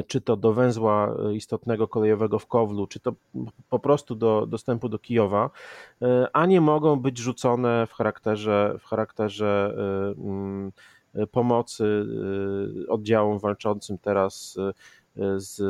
czy 0.07 0.21
to 0.21 0.37
do 0.37 0.53
węzła 0.53 1.17
istotnego 1.35 1.89
kolejowego 1.89 2.39
w 2.39 2.47
Kowlu, 2.47 2.87
czy 2.87 3.01
to 3.01 3.13
po 3.69 3.79
prostu 3.79 4.15
do 4.15 4.47
dostępu 4.47 4.89
do 4.89 4.99
Kijowa, 4.99 5.51
a 6.33 6.47
nie 6.47 6.61
mogą 6.61 7.01
być 7.01 7.19
rzucone 7.19 7.87
w 7.87 7.93
charakterze, 7.93 8.77
w 8.81 8.85
charakterze 8.85 9.75
mm, 10.19 10.73
pomocy 11.31 12.07
oddziałom 12.89 13.39
walczącym 13.39 13.99
teraz 13.99 14.59
z 15.37 15.63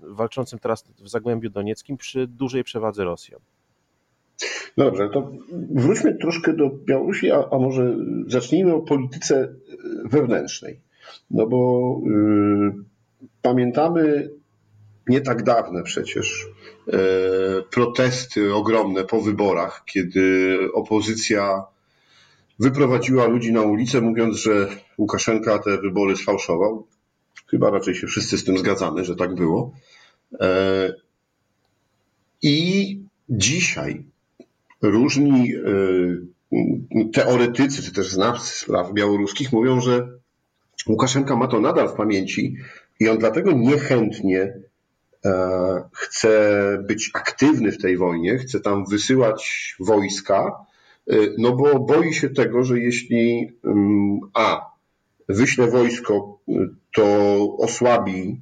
walczącym 0.00 0.58
teraz 0.58 0.84
w 0.98 1.08
Zagłębiu 1.08 1.50
Donieckim 1.50 1.96
przy 1.96 2.26
dużej 2.26 2.64
przewadze 2.64 3.04
Rosjan. 3.04 3.40
Dobrze, 4.76 5.08
to 5.12 5.32
wróćmy 5.70 6.18
troszkę 6.18 6.52
do 6.52 6.70
Białorusi, 6.70 7.30
a, 7.30 7.48
a 7.50 7.58
może 7.58 7.96
zacznijmy 8.26 8.74
o 8.74 8.80
polityce 8.80 9.54
wewnętrznej. 10.04 10.80
No 11.30 11.46
bo 11.46 12.00
y, 12.06 12.72
pamiętamy 13.42 14.30
nie 15.08 15.20
tak 15.20 15.42
dawne 15.42 15.82
przecież 15.82 16.48
protesty 17.70 18.54
ogromne 18.54 19.04
po 19.04 19.20
wyborach, 19.20 19.82
kiedy 19.86 20.58
opozycja 20.74 21.64
wyprowadziła 22.58 23.26
ludzi 23.26 23.52
na 23.52 23.62
ulicę, 23.62 24.00
mówiąc, 24.00 24.36
że 24.36 24.68
Łukaszenka 24.98 25.58
te 25.58 25.78
wybory 25.78 26.16
sfałszował. 26.16 26.86
Chyba 27.52 27.70
raczej 27.70 27.94
się 27.94 28.06
wszyscy 28.06 28.38
z 28.38 28.44
tym 28.44 28.58
zgadzamy, 28.58 29.04
że 29.04 29.16
tak 29.16 29.34
było. 29.34 29.72
E, 30.40 30.94
I 32.42 32.98
dzisiaj 33.28 34.04
różni 34.82 35.54
e, 35.54 37.10
teoretycy, 37.12 37.82
czy 37.82 37.92
też 37.92 38.08
znawcy 38.08 38.58
spraw 38.58 38.92
białoruskich 38.92 39.52
mówią, 39.52 39.80
że 39.80 40.08
Łukaszenka 40.88 41.36
ma 41.36 41.48
to 41.48 41.60
nadal 41.60 41.88
w 41.88 41.94
pamięci 41.94 42.56
i 43.00 43.08
on 43.08 43.18
dlatego 43.18 43.52
niechętnie 43.52 44.54
e, 45.24 45.82
chce 45.92 46.58
być 46.88 47.10
aktywny 47.14 47.72
w 47.72 47.82
tej 47.82 47.96
wojnie, 47.96 48.38
chce 48.38 48.60
tam 48.60 48.84
wysyłać 48.86 49.74
wojska, 49.80 50.66
no 51.38 51.52
bo 51.52 51.78
boi 51.78 52.14
się 52.14 52.30
tego, 52.30 52.64
że 52.64 52.78
jeśli 52.78 53.52
mm, 53.64 54.20
a 54.34 54.71
wyśle 55.28 55.66
wojsko, 55.66 56.38
to 56.94 57.36
osłabi 57.58 58.40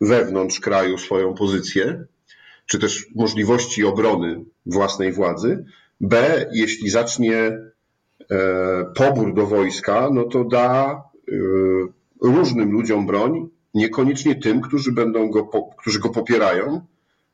wewnątrz 0.00 0.60
kraju 0.60 0.98
swoją 0.98 1.34
pozycję, 1.34 2.04
czy 2.66 2.78
też 2.78 3.06
możliwości 3.14 3.84
obrony 3.84 4.44
własnej 4.66 5.12
władzy. 5.12 5.64
B, 6.00 6.46
jeśli 6.52 6.90
zacznie 6.90 7.36
e, 7.36 7.58
pobór 8.94 9.34
do 9.34 9.46
wojska, 9.46 10.08
no 10.12 10.24
to 10.24 10.44
da 10.44 10.90
e, 10.92 11.32
różnym 12.22 12.72
ludziom 12.72 13.06
broń, 13.06 13.48
niekoniecznie 13.74 14.34
tym, 14.34 14.60
którzy 14.60 14.92
będą 14.92 15.30
go, 15.30 15.50
którzy 15.78 15.98
go 16.00 16.08
popierają, 16.08 16.80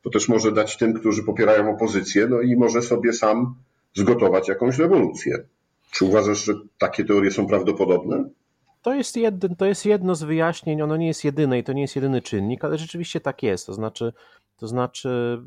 to 0.02 0.10
też 0.10 0.28
może 0.28 0.52
dać 0.52 0.76
tym, 0.76 0.94
którzy 0.94 1.22
popierają 1.22 1.70
opozycję, 1.70 2.26
no 2.26 2.40
i 2.40 2.56
może 2.56 2.82
sobie 2.82 3.12
sam 3.12 3.54
zgotować 3.94 4.48
jakąś 4.48 4.78
rewolucję. 4.78 5.44
Czy 5.90 6.04
uważasz, 6.04 6.44
że 6.44 6.54
takie 6.78 7.04
teorie 7.04 7.30
są 7.30 7.46
prawdopodobne? 7.46 8.24
To 8.82 8.94
jest, 8.94 9.16
jedno, 9.16 9.48
to 9.58 9.66
jest 9.66 9.86
jedno 9.86 10.14
z 10.14 10.22
wyjaśnień, 10.22 10.82
ono 10.82 10.96
nie 10.96 11.06
jest 11.06 11.24
jedyne 11.24 11.58
i 11.58 11.64
to 11.64 11.72
nie 11.72 11.82
jest 11.82 11.96
jedyny 11.96 12.22
czynnik, 12.22 12.64
ale 12.64 12.78
rzeczywiście 12.78 13.20
tak 13.20 13.42
jest. 13.42 13.66
To 13.66 13.72
znaczy, 13.72 14.12
to 14.56 14.68
znaczy 14.68 15.42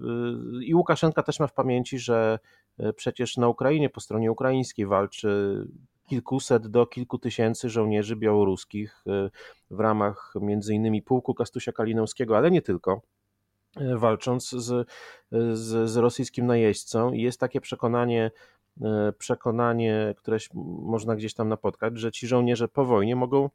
yy, 0.54 0.65
i 0.65 0.75
Łukaszenka 0.75 1.24
też 1.24 1.39
ma 1.39 1.48
w 1.48 1.54
pamięci, 1.54 2.00
że 2.00 2.39
yy, 2.77 2.94
przecież 2.94 3.38
na 3.38 3.48
Ukrainie, 3.48 3.89
po 3.89 4.01
stronie 4.01 4.32
ukraińskiej 4.32 4.86
walczy 4.86 5.62
kilkuset 6.10 6.68
do 6.68 6.86
kilku 6.86 7.18
tysięcy 7.18 7.70
żołnierzy 7.70 8.15
białoruskich 8.15 9.04
yy, 9.06 9.32
w 9.72 9.80
ramach 9.80 10.34
między 10.42 10.74
innymi 10.74 11.01
pułku 11.01 11.34
Kastusia 11.34 11.72
Kalinowskiego, 11.72 12.38
ale 12.38 12.51
nie 12.51 12.62
tylko 12.62 13.01
walcząc 13.96 14.50
z, 14.50 14.88
z, 15.54 15.89
z 15.89 15.98
rosyjskim 15.98 16.46
najeźdźcą 16.46 17.12
i 17.12 17.22
jest 17.22 17.39
takie 17.39 17.62
przekonanie 17.62 18.32
przekonanie, 19.17 20.13
które 20.17 20.38
można 20.84 21.15
gdzieś 21.15 21.34
tam 21.34 21.50
napotkać, 21.50 22.00
że 22.00 22.12
ci 22.12 22.27
żołnierze 22.27 22.67
po 22.67 22.86
wojnie 22.86 23.15
mogą 23.15 23.50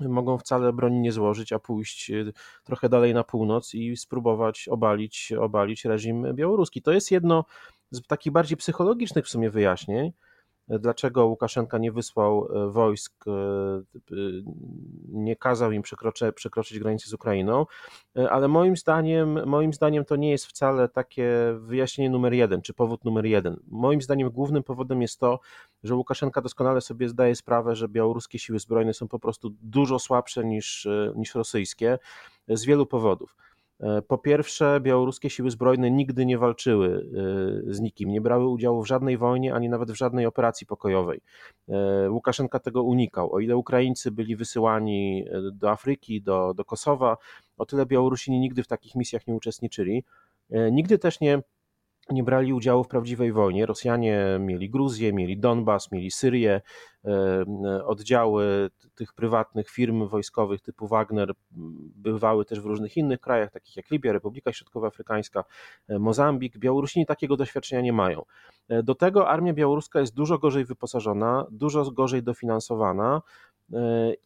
mogą 0.00 0.38
wcale 0.38 0.72
broni 0.72 1.00
nie 1.00 1.12
złożyć, 1.12 1.52
a 1.52 1.58
pójść 1.58 2.10
e, 2.10 2.32
trochę 2.64 2.88
dalej 2.88 3.14
na 3.14 3.24
północ 3.24 3.74
i 3.74 3.96
spróbować 3.96 4.68
obalić, 4.68 5.32
obalić 5.40 5.84
reżim 5.84 6.34
białoruski. 6.34 6.82
To 6.82 6.92
jest 6.92 7.10
jedno 7.10 7.44
z 7.90 8.06
takich 8.06 8.32
bardziej 8.32 8.56
psychologicznych 8.56 9.26
w 9.26 9.28
sumie 9.28 9.50
wyjaśnień, 9.50 10.12
dlaczego 10.68 11.26
Łukaszenka 11.26 11.78
nie 11.78 11.92
wysłał 11.92 12.48
e, 12.52 12.70
wojsk, 12.70 13.24
e, 13.28 13.32
nie 15.08 15.36
kazał 15.36 15.72
im 15.72 15.82
przekroczy, 15.82 16.32
przekroczyć 16.32 16.78
granicy 16.78 17.10
z 17.10 17.12
Ukrainą, 17.12 17.66
e, 18.16 18.30
ale 18.30 18.48
moim 18.48 18.76
zdaniem, 18.76 19.48
moim 19.48 19.72
zdaniem 19.72 20.04
to 20.04 20.16
nie 20.16 20.30
jest 20.30 20.46
wcale 20.46 20.88
takie 20.88 21.54
wyjaśnienie 21.58 22.10
numer 22.10 22.32
jeden, 22.32 22.62
czy 22.62 22.74
powód 22.74 23.04
numer 23.04 23.26
jeden. 23.26 23.60
Moim 23.68 24.02
zdaniem 24.02 24.30
głównym 24.30 24.62
powodem 24.62 25.02
jest 25.02 25.20
to, 25.20 25.40
że 25.82 25.94
Łukaszenka 25.94 26.40
doskonale 26.40 26.80
sobie 26.80 27.08
zdaje 27.08 27.36
sprawę, 27.36 27.76
że 27.76 27.88
białoruskie 27.88 28.38
siły 28.38 28.58
zbrojne 28.58 28.94
są 28.94 29.08
po 29.08 29.18
prostu 29.18 29.50
dużo 29.62 29.98
słabsze 29.98 30.44
niż, 30.44 30.88
niż 31.14 31.34
rosyjskie 31.34 31.98
z 32.48 32.64
wielu 32.64 32.86
powodów. 32.86 33.36
E, 33.80 34.02
po 34.02 34.18
pierwsze, 34.18 34.80
białoruskie 34.80 35.30
siły 35.30 35.50
zbrojne 35.50 35.90
nigdy 35.90 36.26
nie 36.26 36.38
walczyły 36.38 37.06
e, 37.68 37.74
z 37.74 37.80
nikim, 37.80 38.10
nie 38.10 38.20
brały 38.20 38.48
udziału 38.48 38.82
w 38.82 38.86
żadnej 38.86 39.18
wojnie, 39.18 39.54
ani 39.54 39.68
nawet 39.68 39.92
w 39.92 39.94
żadnej 39.94 40.26
operacji 40.26 40.66
pokojowej. 40.66 41.20
E, 41.68 42.10
Łukaszenka 42.10 42.58
tego 42.58 42.82
unikał. 42.82 43.32
O 43.32 43.40
ile 43.40 43.56
Ukraińcy 43.56 44.10
byli 44.10 44.36
wysyłani 44.36 45.24
do 45.52 45.70
Afryki, 45.70 46.22
do, 46.22 46.54
do 46.54 46.64
Kosowa, 46.64 47.16
o 47.58 47.66
tyle 47.66 47.86
Białorusini 47.86 48.40
nigdy 48.40 48.62
w 48.62 48.66
takich 48.66 48.94
misjach 48.94 49.26
nie 49.26 49.34
uczestniczyli. 49.34 50.04
Nigdy 50.72 50.98
też 50.98 51.20
nie 51.20 51.42
nie 52.10 52.24
brali 52.24 52.52
udziału 52.52 52.84
w 52.84 52.88
prawdziwej 52.88 53.32
wojnie. 53.32 53.66
Rosjanie 53.66 54.36
mieli 54.40 54.70
Gruzję, 54.70 55.12
mieli 55.12 55.38
Donbas, 55.38 55.92
mieli 55.92 56.10
Syrię, 56.10 56.60
e, 57.04 57.44
oddziały 57.84 58.70
tych 58.94 59.14
prywatnych 59.14 59.70
firm 59.70 60.08
wojskowych 60.08 60.60
typu 60.60 60.86
Wagner 60.86 61.32
bywały 61.96 62.44
też 62.44 62.60
w 62.60 62.66
różnych 62.66 62.96
innych 62.96 63.20
krajach, 63.20 63.50
takich 63.50 63.76
jak 63.76 63.90
Libia, 63.90 64.12
Republika 64.12 64.52
Środkowoafrykańska, 64.52 65.44
e, 65.88 65.98
Mozambik. 65.98 66.58
Białorusini 66.58 67.06
takiego 67.06 67.36
doświadczenia 67.36 67.82
nie 67.82 67.92
mają. 67.92 68.22
E, 68.68 68.82
do 68.82 68.94
tego 68.94 69.28
armia 69.28 69.52
białoruska 69.52 70.00
jest 70.00 70.14
dużo 70.14 70.38
gorzej 70.38 70.64
wyposażona, 70.64 71.46
dużo 71.50 71.90
gorzej 71.90 72.22
dofinansowana 72.22 73.22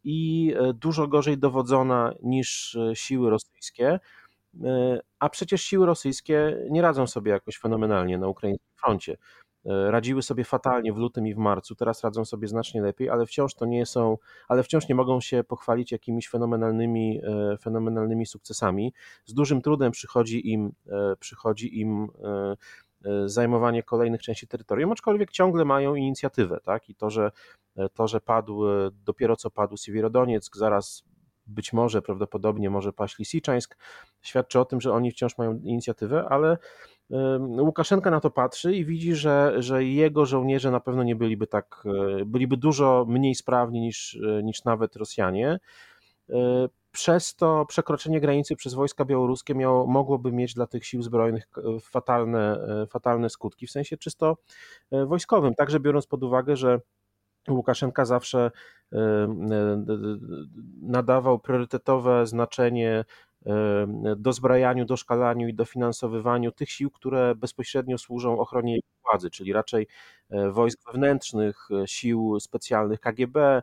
i 0.05 0.55
dużo 0.75 1.09
gorzej 1.09 1.39
dowodzona 1.39 2.13
niż 2.23 2.79
siły 2.95 3.31
rosyjskie. 3.31 4.01
E, 4.65 5.01
a 5.19 5.29
przecież 5.29 5.63
siły 5.63 5.87
rosyjskie 5.87 6.57
nie 6.71 6.83
radzą 6.83 7.07
sobie 7.07 7.33
jakoś 7.33 7.59
fenomenalnie 7.59 8.19
na 8.19 8.29
ukraińskim 8.29 8.77
froncie. 8.77 9.17
E, 9.67 9.91
radziły 9.91 10.23
sobie 10.23 10.45
fatalnie 10.45 10.93
w 10.93 10.97
lutym 10.97 11.27
i 11.27 11.35
w 11.35 11.37
marcu, 11.37 11.75
teraz 11.75 12.05
radzą 12.05 12.25
sobie 12.25 12.49
znacznie 12.49 12.83
lepiej, 12.83 13.11
ale 13.11 13.27
wciąż 13.27 13.55
to 13.55 13.67
nie 13.67 13.87
są, 13.87 14.19
ale 14.49 14.63
wciąż 14.63 14.89
nie 14.89 14.95
mogą 14.95 15.21
się 15.21 15.45
pochwalić 15.45 15.93
jakimiś 15.93 16.29
fenomenalnymi, 16.29 17.21
e, 17.25 17.57
fenomenalnymi 17.57 18.27
sukcesami. 18.27 18.93
Z 19.25 19.35
dużym 19.35 19.63
trudem 19.63 19.93
przychodzi 19.93 20.53
im, 20.53 20.73
przychodzi 21.19 21.81
im 21.81 22.09
zajmowanie 23.27 23.83
kolejnych 23.83 24.23
części 24.23 24.47
terytorium, 24.47 24.93
aczkolwiek 24.93 25.31
ciągle 25.31 25.65
mają 25.65 25.95
inicjatywę, 25.95 26.61
tak? 26.65 26.89
I 26.89 26.95
to, 26.95 27.11
że 27.11 27.31
to, 27.95 28.09
że 28.09 28.21
padł, 28.21 28.63
dopiero 29.05 29.37
co 29.37 29.51
padł 29.51 29.77
Siewierodonieck, 29.77 30.57
zaraz 30.57 31.05
być 31.51 31.73
może, 31.73 32.03
prawdopodobnie 32.03 32.71
może 32.71 32.93
paść 32.93 33.19
Lisiczańsk, 33.19 33.77
świadczy 34.23 34.61
o 34.61 34.65
tym, 34.65 34.81
że 34.81 34.93
oni 34.93 35.11
wciąż 35.11 35.39
mają 35.39 35.61
inicjatywę, 35.65 36.27
ale 36.29 36.59
Łukaszenka 37.59 38.11
na 38.11 38.21
to 38.21 38.31
patrzy 38.31 38.75
i 38.75 38.85
widzi, 38.85 39.15
że, 39.15 39.55
że 39.59 39.85
jego 39.85 40.27
żołnierze 40.27 40.71
na 40.71 40.81
pewno 40.81 41.03
nie 41.03 41.17
byliby 41.17 41.47
tak, 41.47 41.85
e, 42.21 42.25
byliby 42.25 42.57
dużo 42.57 43.07
mniej 43.09 43.35
sprawni 43.35 43.81
niż, 43.81 44.19
e, 44.29 44.43
niż 44.43 44.65
nawet 44.65 44.97
Rosjanie. 44.97 45.59
E, 46.31 46.69
przez 46.93 47.35
to 47.35 47.67
przekroczenie 47.67 48.21
granicy 48.21 48.57
przez 48.57 48.75
wojska 48.75 49.05
białoruskie 49.05 49.55
miało, 49.55 49.87
mogłoby 49.87 50.33
mieć 50.33 50.55
dla 50.55 50.67
tych 50.67 50.87
sił 50.87 51.03
zbrojnych 51.03 51.49
fatalne, 51.81 52.67
fatalne 52.89 53.31
skutki, 53.31 53.67
w 53.67 53.71
sensie 53.71 53.97
czysto 53.97 54.37
wojskowym. 55.07 55.55
Także 55.55 55.81
biorąc 55.81 56.07
pod 56.07 56.23
uwagę, 56.23 56.57
że 56.57 56.81
Łukaszenka 57.49 58.05
zawsze 58.05 58.51
nadawał 60.83 61.39
priorytetowe 61.39 62.27
znaczenie 62.27 63.05
dozbrajaniu, 64.17 64.85
doszkalaniu 64.85 65.49
i 65.49 65.55
dofinansowywaniu 65.55 66.53
tych 66.53 66.71
sił, 66.71 66.91
które 66.91 67.35
bezpośrednio 67.35 67.99
służą 67.99 68.39
ochronie 68.39 68.79
władzy, 69.05 69.31
czyli 69.31 69.53
raczej 69.53 69.87
wojsk 70.53 70.81
wewnętrznych, 70.87 71.69
sił 71.87 72.41
specjalnych 72.41 73.01
KGB, 73.01 73.63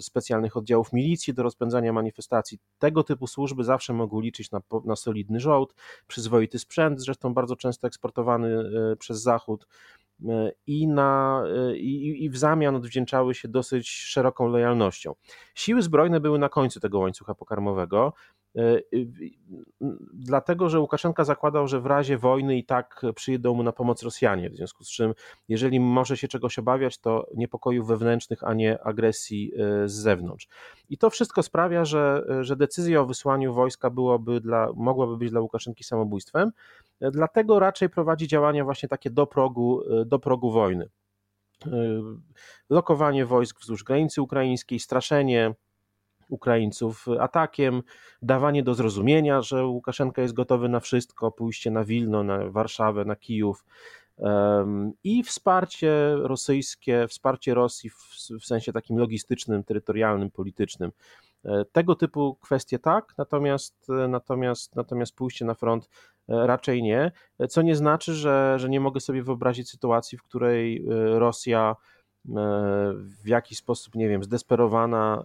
specjalnych 0.00 0.56
oddziałów 0.56 0.92
milicji 0.92 1.34
do 1.34 1.42
rozpędzania 1.42 1.92
manifestacji. 1.92 2.58
Tego 2.78 3.04
typu 3.04 3.26
służby 3.26 3.64
zawsze 3.64 3.92
mogły 3.92 4.22
liczyć 4.22 4.50
na, 4.50 4.60
na 4.84 4.96
solidny 4.96 5.40
żołd, 5.40 5.74
przyzwoity 6.06 6.58
sprzęt, 6.58 7.00
zresztą 7.00 7.34
bardzo 7.34 7.56
często 7.56 7.86
eksportowany 7.86 8.64
przez 8.98 9.22
Zachód 9.22 9.66
i, 10.66 10.88
na, 10.88 11.42
i, 11.74 12.24
i 12.24 12.30
w 12.30 12.36
zamian 12.36 12.76
odwdzięczały 12.76 13.34
się 13.34 13.48
dosyć 13.48 13.90
szeroką 13.90 14.48
lojalnością. 14.48 15.14
Siły 15.54 15.82
zbrojne 15.82 16.20
były 16.20 16.38
na 16.38 16.48
końcu 16.48 16.80
tego 16.80 16.98
łańcucha 16.98 17.34
pokarmowego. 17.34 18.12
E, 18.56 18.80
dlatego, 20.12 20.68
że 20.68 20.80
Łukaszenka 20.80 21.24
zakładał, 21.24 21.68
że 21.68 21.80
w 21.80 21.86
razie 21.86 22.18
wojny 22.18 22.56
i 22.58 22.64
tak 22.64 23.02
przyjdą 23.14 23.54
mu 23.54 23.62
na 23.62 23.72
pomoc 23.72 24.02
Rosjanie, 24.02 24.50
w 24.50 24.56
związku 24.56 24.84
z 24.84 24.90
czym, 24.90 25.14
jeżeli 25.48 25.80
może 25.80 26.16
się 26.16 26.28
czegoś 26.28 26.58
obawiać, 26.58 26.98
to 26.98 27.26
niepokojów 27.34 27.86
wewnętrznych, 27.86 28.44
a 28.44 28.54
nie 28.54 28.82
agresji 28.82 29.52
e, 29.54 29.88
z 29.88 29.92
zewnątrz. 29.92 30.48
I 30.90 30.98
to 30.98 31.10
wszystko 31.10 31.42
sprawia, 31.42 31.84
że, 31.84 32.26
że 32.40 32.56
decyzja 32.56 33.00
o 33.00 33.06
wysłaniu 33.06 33.54
wojska 33.54 33.90
byłoby 33.90 34.40
dla, 34.40 34.68
mogłaby 34.76 35.16
być 35.16 35.30
dla 35.30 35.40
Łukaszenki 35.40 35.84
samobójstwem, 35.84 36.52
e, 37.00 37.10
dlatego 37.10 37.58
raczej 37.58 37.88
prowadzi 37.88 38.28
działania 38.28 38.64
właśnie 38.64 38.88
takie 38.88 39.10
do 39.10 39.26
progu, 39.26 39.82
do 40.06 40.18
progu 40.18 40.50
wojny. 40.50 40.88
Lokowanie 42.70 43.26
wojsk 43.26 43.60
wzdłuż 43.60 43.84
granicy 43.84 44.22
ukraińskiej, 44.22 44.78
straszenie 44.78 45.54
Ukraińców 46.28 47.06
atakiem, 47.20 47.82
dawanie 48.22 48.62
do 48.62 48.74
zrozumienia, 48.74 49.42
że 49.42 49.66
Łukaszenka 49.66 50.22
jest 50.22 50.34
gotowy 50.34 50.68
na 50.68 50.80
wszystko, 50.80 51.30
pójście 51.30 51.70
na 51.70 51.84
Wilno, 51.84 52.22
na 52.22 52.50
Warszawę, 52.50 53.04
na 53.04 53.16
Kijów 53.16 53.64
i 55.04 55.22
wsparcie 55.22 56.16
rosyjskie, 56.16 57.06
wsparcie 57.08 57.54
Rosji 57.54 57.90
w, 57.90 57.96
w 58.40 58.44
sensie 58.44 58.72
takim 58.72 58.98
logistycznym, 58.98 59.64
terytorialnym, 59.64 60.30
politycznym. 60.30 60.92
E, 61.44 61.64
tego 61.72 61.94
typu 61.94 62.34
kwestie 62.34 62.78
tak, 62.78 63.14
natomiast, 63.18 63.86
natomiast, 64.08 64.76
natomiast 64.76 65.14
pójście 65.14 65.44
na 65.44 65.54
front 65.54 65.88
e, 66.28 66.46
raczej 66.46 66.82
nie, 66.82 67.12
co 67.48 67.62
nie 67.62 67.76
znaczy, 67.76 68.14
że, 68.14 68.54
że 68.58 68.68
nie 68.68 68.80
mogę 68.80 69.00
sobie 69.00 69.22
wyobrazić 69.22 69.70
sytuacji, 69.70 70.18
w 70.18 70.22
której 70.22 70.86
e, 70.86 71.18
Rosja 71.18 71.76
w 72.94 73.26
jakiś 73.26 73.58
sposób, 73.58 73.94
nie 73.94 74.08
wiem, 74.08 74.24
zdesperowana 74.24 75.24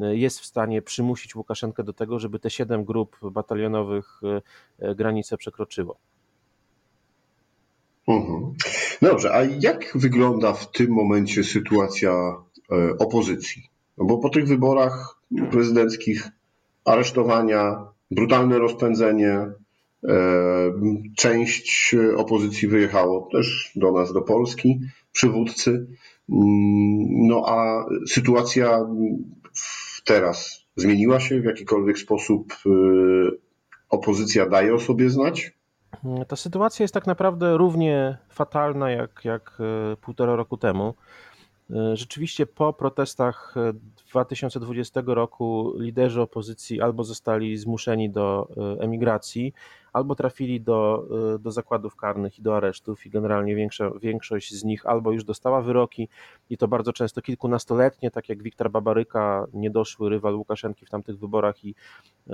jest 0.00 0.40
w 0.40 0.46
stanie 0.46 0.82
przymusić 0.82 1.36
Łukaszenkę 1.36 1.84
do 1.84 1.92
tego, 1.92 2.18
żeby 2.18 2.38
te 2.38 2.50
siedem 2.50 2.84
grup 2.84 3.16
batalionowych 3.22 4.20
e, 4.78 4.94
granice 4.94 5.36
przekroczyło. 5.36 5.96
Mhm. 8.08 8.54
Dobrze, 9.02 9.34
a 9.34 9.44
jak 9.44 9.92
wygląda 9.94 10.52
w 10.52 10.70
tym 10.72 10.90
momencie 10.90 11.44
sytuacja 11.44 12.12
e, 12.12 12.98
opozycji? 12.98 13.62
No 13.98 14.04
bo 14.04 14.18
po 14.18 14.28
tych 14.28 14.46
wyborach 14.46 15.18
prezydenckich 15.50 16.28
aresztowania, 16.84 17.86
brutalne 18.10 18.58
rozpędzenie, 18.58 19.32
e, 19.32 19.52
część 21.16 21.94
opozycji 22.16 22.68
wyjechało 22.68 23.28
też 23.32 23.72
do 23.76 23.92
nas, 23.92 24.12
do 24.12 24.22
Polski, 24.22 24.80
przywódcy. 25.12 25.70
Mm, 25.70 27.26
no 27.28 27.44
a 27.46 27.86
sytuacja 28.06 28.86
teraz 30.04 30.66
zmieniła 30.76 31.20
się 31.20 31.40
w 31.40 31.44
jakikolwiek 31.44 31.98
sposób? 31.98 32.52
Y, 32.66 32.70
opozycja 33.88 34.48
daje 34.48 34.74
o 34.74 34.80
sobie 34.80 35.10
znać? 35.10 35.52
Ta 36.28 36.36
sytuacja 36.36 36.84
jest 36.84 36.94
tak 36.94 37.06
naprawdę 37.06 37.56
równie 37.56 38.18
fatalna 38.28 38.90
jak, 38.90 39.20
jak 39.24 39.58
y, 39.92 39.96
półtora 39.96 40.36
roku 40.36 40.56
temu. 40.56 40.94
Y, 41.70 41.96
rzeczywiście 41.96 42.46
po 42.46 42.72
protestach 42.72 43.54
2020 44.10 45.02
roku 45.06 45.72
liderzy 45.78 46.20
opozycji 46.20 46.80
albo 46.80 47.04
zostali 47.04 47.56
zmuszeni 47.56 48.10
do 48.10 48.48
emigracji, 48.80 49.54
albo 49.92 50.14
trafili 50.14 50.60
do, 50.60 51.06
y, 51.34 51.38
do 51.38 51.50
zakładów 51.50 51.96
karnych 51.96 52.38
i 52.38 52.42
do 52.42 52.56
aresztów 52.56 53.06
i 53.06 53.10
generalnie 53.10 53.54
większa, 53.54 53.90
większość 54.02 54.54
z 54.54 54.64
nich 54.64 54.86
albo 54.86 55.12
już 55.12 55.24
dostała 55.24 55.62
wyroki 55.62 56.08
i 56.50 56.56
to 56.56 56.68
bardzo 56.68 56.92
często 56.92 57.22
kilkunastoletnie, 57.22 58.10
tak 58.10 58.28
jak 58.28 58.42
Wiktor 58.42 58.70
Babaryka, 58.70 59.46
niedoszły 59.52 60.10
rywal 60.10 60.36
Łukaszenki 60.36 60.86
w 60.86 60.90
tamtych 60.90 61.18
wyborach 61.18 61.64
i 61.64 61.70
y, 61.70 62.32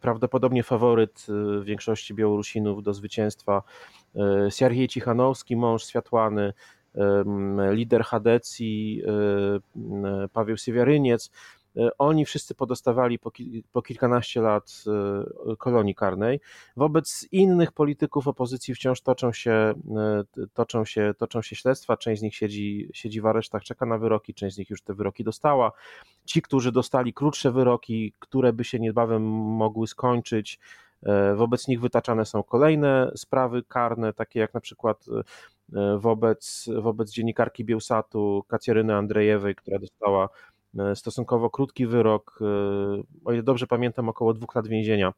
prawdopodobnie 0.00 0.62
faworyt 0.62 1.26
y, 1.60 1.64
większości 1.64 2.14
Białorusinów 2.14 2.82
do 2.82 2.94
zwycięstwa. 2.94 3.62
Siergiej 4.48 4.88
Cichanowski, 4.88 5.56
mąż 5.56 5.84
Światłany, 5.84 6.52
lider 7.70 8.04
Hadecji, 8.04 9.02
Paweł 10.32 10.56
Siewiaryniec, 10.56 11.30
oni 11.98 12.24
wszyscy 12.24 12.54
podostawali 12.54 13.18
po, 13.18 13.30
po 13.72 13.82
kilkanaście 13.82 14.40
lat 14.40 14.84
e, 15.52 15.56
kolonii 15.56 15.94
karnej. 15.94 16.40
Wobec 16.76 17.28
innych 17.32 17.72
polityków 17.72 18.28
opozycji 18.28 18.74
wciąż 18.74 19.00
toczą 19.00 19.32
się, 19.32 19.52
e, 19.52 20.24
toczą 20.54 20.84
się, 20.84 21.14
toczą 21.18 21.42
się 21.42 21.56
śledztwa. 21.56 21.96
Część 21.96 22.20
z 22.20 22.22
nich 22.22 22.34
siedzi, 22.34 22.88
siedzi 22.92 23.20
w 23.20 23.26
aresztach, 23.26 23.64
czeka 23.64 23.86
na 23.86 23.98
wyroki, 23.98 24.34
część 24.34 24.54
z 24.54 24.58
nich 24.58 24.70
już 24.70 24.82
te 24.82 24.94
wyroki 24.94 25.24
dostała. 25.24 25.72
Ci, 26.24 26.42
którzy 26.42 26.72
dostali 26.72 27.12
krótsze 27.12 27.52
wyroki, 27.52 28.12
które 28.18 28.52
by 28.52 28.64
się 28.64 28.78
niebawem 28.78 29.22
mogły 29.32 29.86
skończyć, 29.86 30.58
wobec 31.36 31.68
nich 31.68 31.80
wytaczane 31.80 32.24
są 32.26 32.42
kolejne 32.42 33.12
sprawy 33.16 33.62
karne, 33.62 34.12
takie 34.12 34.40
jak 34.40 34.54
na 34.54 34.60
przykład 34.60 35.06
wobec, 35.98 36.68
wobec 36.82 37.10
dziennikarki 37.10 37.64
Bielsatu 37.64 38.44
Kacjeryny 38.48 38.94
Andrejewej, 38.94 39.54
która 39.54 39.78
dostała 39.78 40.28
E, 40.28 40.55
stosunkowo 40.94 41.50
krótki 41.50 41.86
wyrok, 41.86 42.38
e, 42.40 42.44
o 43.24 43.32
ile 43.32 43.42
dobrze 43.42 43.66
pamiętam, 43.66 44.08
około 44.08 44.34
dwóch 44.34 44.54
lat 44.54 44.68
więzienia 44.68 45.12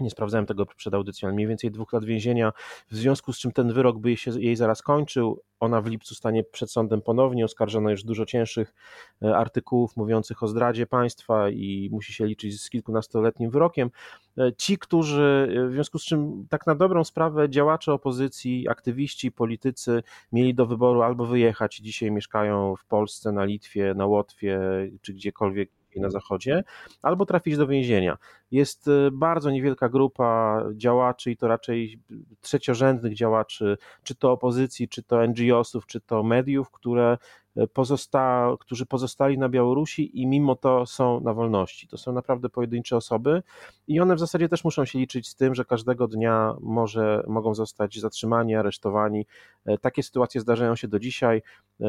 nie 0.00 0.10
sprawdzałem 0.10 0.46
tego 0.46 0.66
przed 0.66 0.94
audycją, 0.94 1.28
ale 1.28 1.34
mniej 1.34 1.46
więcej 1.46 1.70
dwóch 1.70 1.92
lat 1.92 2.04
więzienia, 2.04 2.52
w 2.90 2.96
związku 2.96 3.32
z 3.32 3.38
czym 3.38 3.52
ten 3.52 3.72
wyrok 3.72 3.98
by 3.98 4.16
się 4.16 4.40
jej 4.40 4.56
zaraz 4.56 4.82
kończył. 4.82 5.42
Ona 5.60 5.80
w 5.80 5.86
lipcu 5.86 6.14
stanie 6.14 6.44
przed 6.44 6.70
sądem 6.70 7.02
ponownie, 7.02 7.44
oskarżona 7.44 7.90
już 7.90 8.04
dużo 8.04 8.26
cięższych 8.26 8.74
e, 9.22 9.36
artykułów 9.36 9.96
mówiących 9.96 10.42
o 10.42 10.48
zdradzie 10.48 10.86
państwa 10.86 11.50
i 11.50 11.88
musi 11.92 12.12
się 12.12 12.26
liczyć 12.26 12.62
z 12.62 12.70
kilkunastoletnim 12.70 13.50
wyrokiem. 13.50 13.90
E, 14.38 14.52
ci, 14.52 14.78
którzy, 14.78 15.56
e, 15.56 15.68
w 15.68 15.72
związku 15.72 15.98
z 15.98 16.04
czym 16.04 16.46
tak 16.48 16.66
na 16.66 16.74
dobrą 16.74 17.04
sprawę 17.04 17.50
działacze 17.50 17.92
opozycji, 17.92 18.68
aktywiści, 18.68 19.32
politycy 19.32 20.02
mieli 20.32 20.54
do 20.54 20.66
wyboru 20.66 21.02
albo 21.02 21.26
wyjechać 21.26 21.80
i 21.80 21.82
dzisiaj 21.82 22.10
mieszkają 22.10 22.76
w 22.76 22.84
Polsce, 22.84 23.32
na 23.32 23.44
Litwie, 23.44 23.94
na 23.94 24.06
Łotwie 24.06 24.60
czy 25.02 25.12
gdziekolwiek 25.12 25.70
na 25.98 26.10
Zachodzie, 26.10 26.64
albo 27.02 27.26
trafić 27.26 27.56
do 27.56 27.66
więzienia. 27.66 28.18
Jest 28.50 28.88
y, 28.88 29.10
bardzo 29.12 29.50
niewielka 29.50 29.88
grupa 29.88 30.62
działaczy 30.74 31.30
i 31.30 31.36
to 31.36 31.48
raczej 31.48 32.00
trzeciorzędnych 32.40 33.14
działaczy, 33.14 33.78
czy 34.02 34.14
to 34.14 34.32
opozycji, 34.32 34.88
czy 34.88 35.02
to 35.02 35.26
NGO-sów, 35.26 35.86
czy 35.86 36.00
to 36.00 36.22
mediów, 36.22 36.70
które 36.70 37.18
y, 37.56 37.66
pozosta 37.66 38.50
którzy 38.60 38.86
pozostali 38.86 39.38
na 39.38 39.48
Białorusi 39.48 40.20
i 40.20 40.26
mimo 40.26 40.56
to 40.56 40.86
są 40.86 41.20
na 41.20 41.34
wolności. 41.34 41.88
To 41.88 41.98
są 41.98 42.12
naprawdę 42.12 42.48
pojedyncze 42.48 42.96
osoby 42.96 43.42
i 43.88 44.00
one 44.00 44.14
w 44.14 44.18
zasadzie 44.18 44.48
też 44.48 44.64
muszą 44.64 44.84
się 44.84 44.98
liczyć 44.98 45.28
z 45.28 45.34
tym, 45.34 45.54
że 45.54 45.64
każdego 45.64 46.08
dnia 46.08 46.54
może, 46.60 47.24
mogą 47.26 47.54
zostać 47.54 48.00
zatrzymani, 48.00 48.54
aresztowani. 48.54 49.26
E, 49.66 49.78
takie 49.78 50.02
sytuacje 50.02 50.40
zdarzają 50.40 50.76
się 50.76 50.88
do 50.88 50.98
dzisiaj. 50.98 51.42
E, 51.80 51.86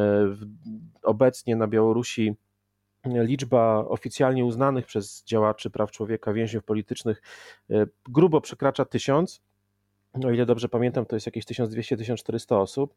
obecnie 1.03 1.55
na 1.55 1.67
Białorusi 1.67 2.35
liczba 3.05 3.85
oficjalnie 3.87 4.45
uznanych 4.45 4.85
przez 4.85 5.23
działaczy 5.23 5.69
praw 5.69 5.91
człowieka 5.91 6.33
więźniów 6.33 6.63
politycznych 6.63 7.21
e, 7.69 7.85
grubo 8.09 8.41
przekracza 8.41 8.85
tysiąc. 8.85 9.41
o 10.25 10.31
ile 10.31 10.45
dobrze 10.45 10.69
pamiętam, 10.69 11.05
to 11.05 11.15
jest 11.15 11.25
jakieś 11.25 11.45
1200-1400 11.45 12.55
osób, 12.55 12.95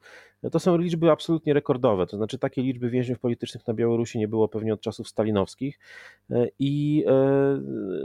to 0.53 0.61
są 0.61 0.77
liczby 0.77 1.11
absolutnie 1.11 1.55
rekordowe. 1.55 2.07
To 2.07 2.17
znaczy, 2.17 2.39
takiej 2.39 2.65
liczby 2.65 2.91
więźniów 2.91 3.19
politycznych 3.19 3.67
na 3.67 3.75
Białorusi 3.75 4.19
nie 4.19 4.29
było 4.29 4.49
pewnie 4.49 4.75
od 4.75 4.81
czasów 4.81 5.09
stalinowskich. 5.09 5.79
I, 6.59 7.05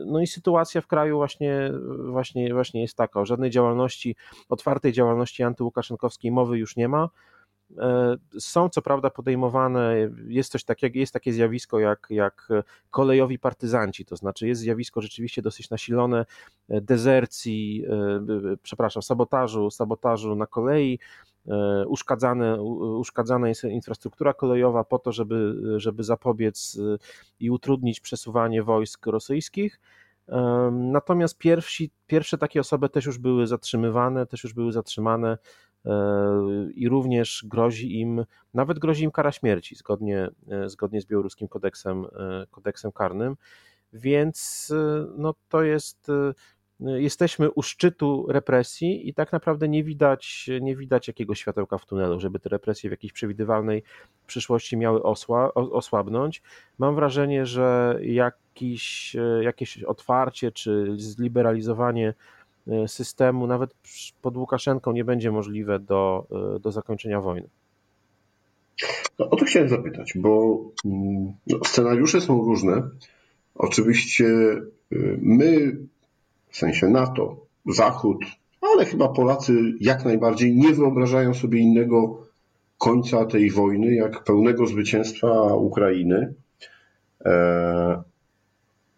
no 0.05 0.21
i 0.21 0.27
sytuacja 0.27 0.81
w 0.81 0.88
kraju 0.88 1.17
właśnie, 1.17 1.71
właśnie, 2.12 2.53
właśnie 2.53 2.81
jest 2.81 2.97
taka: 2.97 3.19
o 3.19 3.25
żadnej 3.25 3.49
działalności, 3.49 4.15
otwartej 4.49 4.93
działalności 4.93 5.43
antyłukaszenkowskiej 5.43 6.31
mowy 6.31 6.57
już 6.57 6.75
nie 6.75 6.88
ma. 6.88 7.09
E, 7.77 8.17
są 8.39 8.69
co 8.69 8.82
prawda 8.82 9.10
podejmowane, 9.10 9.95
jest 10.27 10.51
coś 10.51 10.63
takiego, 10.63 10.99
jest 10.99 11.13
takie 11.13 11.34
zjawisko 11.34 11.79
jak, 11.79 12.08
jak 12.10 12.49
kolejowi 12.91 13.39
partyzanci, 13.39 14.05
to 14.05 14.15
znaczy 14.15 14.47
jest 14.47 14.62
zjawisko 14.62 15.01
rzeczywiście 15.01 15.41
dosyć 15.41 15.69
nasilone 15.69 16.25
e, 16.69 16.82
dezercji, 16.82 17.86
e, 18.53 18.58
przepraszam, 18.63 19.03
sabotażu, 19.03 19.71
sabotażu 19.71 20.36
na 20.36 20.47
kolei, 20.47 20.99
uszkadzane, 21.88 22.62
uszkadzana 22.62 23.49
jest 23.49 23.63
infrastruktura 23.63 24.34
kolejowa 24.34 24.84
po 24.84 24.99
to, 24.99 25.12
żeby, 25.12 25.55
żeby 25.77 26.03
zapobiec 26.03 26.77
i 27.39 27.49
utrudnić 27.49 27.99
przesuwanie 27.99 28.63
wojsk 28.63 29.05
rosyjskich. 29.05 29.79
Natomiast 30.71 31.37
pierwsi, 31.37 31.91
pierwsze 32.07 32.37
takie 32.37 32.59
osoby 32.59 32.89
też 32.89 33.05
już 33.05 33.17
były 33.17 33.47
zatrzymywane, 33.47 34.25
też 34.25 34.43
już 34.43 34.53
były 34.53 34.71
zatrzymane 34.71 35.37
i 36.75 36.89
również 36.89 37.45
grozi 37.47 37.99
im, 37.99 38.25
nawet 38.53 38.79
grozi 38.79 39.03
im 39.03 39.11
kara 39.11 39.31
śmierci 39.31 39.75
zgodnie, 39.75 40.29
e, 40.47 40.69
zgodnie 40.69 41.01
z 41.01 41.05
białoruskim 41.05 41.47
kodeksem, 41.47 42.05
e, 42.05 42.45
kodeksem 42.51 42.91
karnym. 42.91 43.35
Więc 43.93 44.67
e, 44.75 45.07
no, 45.17 45.33
to 45.49 45.63
jest 45.63 46.11
jesteśmy 46.79 47.51
u 47.51 47.61
szczytu 47.61 48.25
represji 48.29 49.09
i 49.09 49.13
tak 49.13 49.31
naprawdę 49.31 49.69
nie 49.69 49.83
widać, 49.83 50.49
nie 50.61 50.75
widać 50.75 51.07
jakiegoś 51.07 51.39
światełka 51.39 51.77
w 51.77 51.85
tunelu, 51.85 52.19
żeby 52.19 52.39
te 52.39 52.49
represje 52.49 52.89
w 52.89 52.91
jakiejś 52.91 53.13
przewidywalnej 53.13 53.83
przyszłości 54.27 54.77
miały 54.77 55.03
osła, 55.03 55.53
osłabnąć. 55.53 56.41
Mam 56.77 56.95
wrażenie, 56.95 57.45
że 57.45 57.99
jakiś, 58.01 59.15
jakieś 59.41 59.83
otwarcie 59.83 60.51
czy 60.51 60.93
zliberalizowanie 60.97 62.13
E, 62.69 62.87
systemu, 62.87 63.47
nawet 63.47 63.73
pod 64.21 64.37
Łukaszenką, 64.37 64.91
nie 64.91 65.05
będzie 65.05 65.31
możliwe 65.31 65.79
do, 65.79 66.27
do 66.61 66.71
zakończenia 66.71 67.21
wojny. 67.21 67.49
No, 69.19 69.29
o 69.29 69.35
to 69.35 69.45
chciałem 69.45 69.69
zapytać, 69.69 70.13
bo 70.15 70.61
mm, 70.85 71.33
no, 71.47 71.59
scenariusze 71.65 72.21
są 72.21 72.41
różne. 72.41 72.89
Oczywiście 73.55 74.25
y, 74.25 75.19
my, 75.21 75.77
w 76.49 76.57
sensie 76.57 76.88
NATO, 76.88 77.35
Zachód, 77.65 78.17
ale 78.62 78.85
chyba 78.85 79.07
Polacy 79.07 79.53
jak 79.79 80.05
najbardziej 80.05 80.55
nie 80.55 80.73
wyobrażają 80.73 81.33
sobie 81.33 81.59
innego 81.59 82.27
końca 82.77 83.25
tej 83.25 83.51
wojny, 83.51 83.95
jak 83.95 84.23
pełnego 84.23 84.65
zwycięstwa 84.65 85.55
Ukrainy. 85.55 86.33
E, 87.25 88.03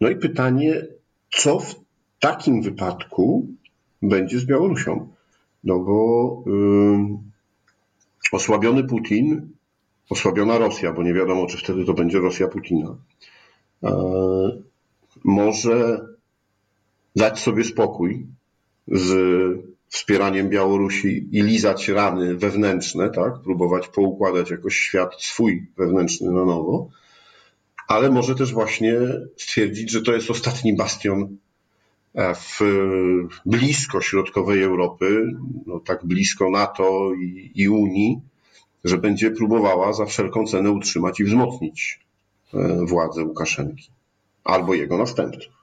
no 0.00 0.10
i 0.10 0.16
pytanie, 0.16 0.86
co 1.30 1.58
w 1.58 1.74
takim 2.20 2.62
wypadku 2.62 3.46
będzie 4.02 4.38
z 4.38 4.44
Białorusią. 4.44 5.08
No 5.64 5.78
bo 5.78 6.44
osłabiony 8.32 8.84
Putin, 8.84 9.48
osłabiona 10.10 10.58
Rosja, 10.58 10.92
bo 10.92 11.02
nie 11.02 11.14
wiadomo, 11.14 11.46
czy 11.46 11.58
wtedy 11.58 11.84
to 11.84 11.94
będzie 11.94 12.18
Rosja 12.18 12.48
Putina, 12.48 12.96
yy, 13.82 13.90
może 15.24 16.06
dać 17.16 17.38
sobie 17.38 17.64
spokój 17.64 18.26
z 18.88 19.12
wspieraniem 19.88 20.48
Białorusi 20.48 21.28
i 21.32 21.42
lizać 21.42 21.88
rany 21.88 22.36
wewnętrzne, 22.36 23.10
tak? 23.10 23.42
próbować 23.44 23.88
poukładać 23.88 24.50
jakoś 24.50 24.76
świat 24.76 25.14
swój 25.18 25.66
wewnętrzny 25.78 26.30
na 26.30 26.44
nowo, 26.44 26.88
ale 27.88 28.10
może 28.10 28.34
też 28.34 28.52
właśnie 28.52 28.94
stwierdzić, 29.36 29.90
że 29.90 30.02
to 30.02 30.12
jest 30.12 30.30
ostatni 30.30 30.76
bastion 30.76 31.36
E, 32.14 32.34
w 32.34 32.60
blisko 33.46 34.00
środkowej 34.00 34.62
Europy, 34.62 35.32
no 35.66 35.80
tak 35.80 36.04
blisko 36.04 36.50
NATO 36.50 37.12
i, 37.14 37.52
i 37.54 37.68
Unii, 37.68 38.20
że 38.84 38.98
będzie 38.98 39.30
próbowała 39.30 39.92
za 39.92 40.06
wszelką 40.06 40.46
cenę 40.46 40.70
utrzymać 40.70 41.20
i 41.20 41.24
wzmocnić 41.24 42.00
e, 42.54 42.86
władzę 42.86 43.24
Łukaszenki 43.24 43.90
albo 44.44 44.74
jego 44.74 44.98
następców. 44.98 45.54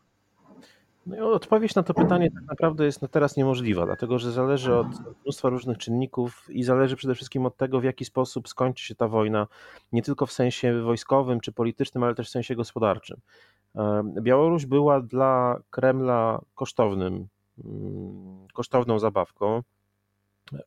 No 1.18 1.32
odpowiedź 1.32 1.76
na 1.76 1.84
to 1.84 1.94
pytanie 1.94 2.32
tak 2.32 2.44
naprawdę 2.48 2.86
jest 2.86 3.02
teraz 3.12 3.38
niemożliwa, 3.38 3.86
dlatego 3.86 4.20
że 4.20 4.32
zależy 4.32 4.76
od 4.76 4.88
mnóstwa 5.24 5.50
różnych 5.50 5.78
czynników 5.78 6.48
i 6.50 6.64
zależy 6.64 6.96
przede 6.96 7.16
wszystkim 7.16 7.46
od 7.46 7.58
tego, 7.58 7.80
w 7.80 7.84
jaki 7.84 8.06
sposób 8.06 8.50
skończy 8.50 8.86
się 8.86 8.96
ta 8.96 9.08
wojna, 9.08 9.48
nie 9.92 10.02
tylko 10.02 10.26
w 10.26 10.32
sensie 10.32 10.82
wojskowym 10.82 11.40
czy 11.40 11.52
politycznym, 11.52 12.04
ale 12.04 12.16
też 12.16 12.28
w 12.28 12.32
sensie 12.32 12.56
gospodarczym. 12.56 13.18
Białoruś 14.22 14.66
była 14.66 15.02
dla 15.02 15.60
Kremla 15.70 16.42
kosztownym, 16.56 17.28
mm, 17.66 18.48
kosztowną 18.54 19.00
zabawką. 19.00 19.64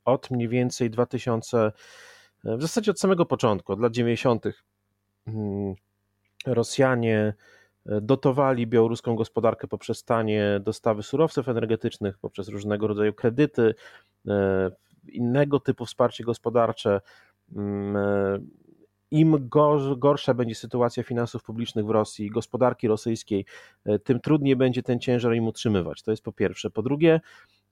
Od 0.05 0.31
mniej 0.31 0.49
więcej 0.49 0.91
2000, 0.91 1.73
w 2.45 2.63
zasadzie 2.63 2.91
od 2.91 3.01
samego 3.01 3.27
początku, 3.27 3.73
od 3.73 3.81
lat 3.81 3.93
90. 3.93 4.45
Mm, 5.27 5.75
Rosjanie 6.47 7.35
dotowali 7.87 8.67
białoruską 8.67 9.17
gospodarkę 9.17 9.69
poprzez 9.69 10.05
tanie 10.05 10.61
dostawy 10.65 11.03
surowców 11.03 11.49
energetycznych, 11.49 12.19
poprzez 12.19 12.49
różnego 12.49 12.87
rodzaju 12.87 13.13
kredyty, 13.13 13.75
e, 14.29 14.71
innego 15.09 15.61
typu 15.61 15.87
wsparcie 15.87 16.25
gospodarcze. 16.25 17.01
Mm, 17.57 17.97
e, 17.97 18.39
im 19.13 19.49
gorsza 19.97 20.35
będzie 20.35 20.55
sytuacja 20.55 21.03
finansów 21.03 21.43
publicznych 21.43 21.87
w 21.87 21.91
Rosji, 21.91 22.31
gospodarki 22.31 22.89
rosyjskiej, 22.89 23.45
e, 23.85 23.99
tym 23.99 24.21
trudniej 24.21 24.57
będzie 24.57 24.83
ten 24.83 25.01
ciężar 25.01 25.35
im 25.35 25.47
utrzymywać. 25.47 26.03
To 26.03 26.11
jest 26.11 26.23
po 26.23 26.33
pierwsze. 26.33 26.71
Po 26.71 26.83
drugie, 26.83 27.21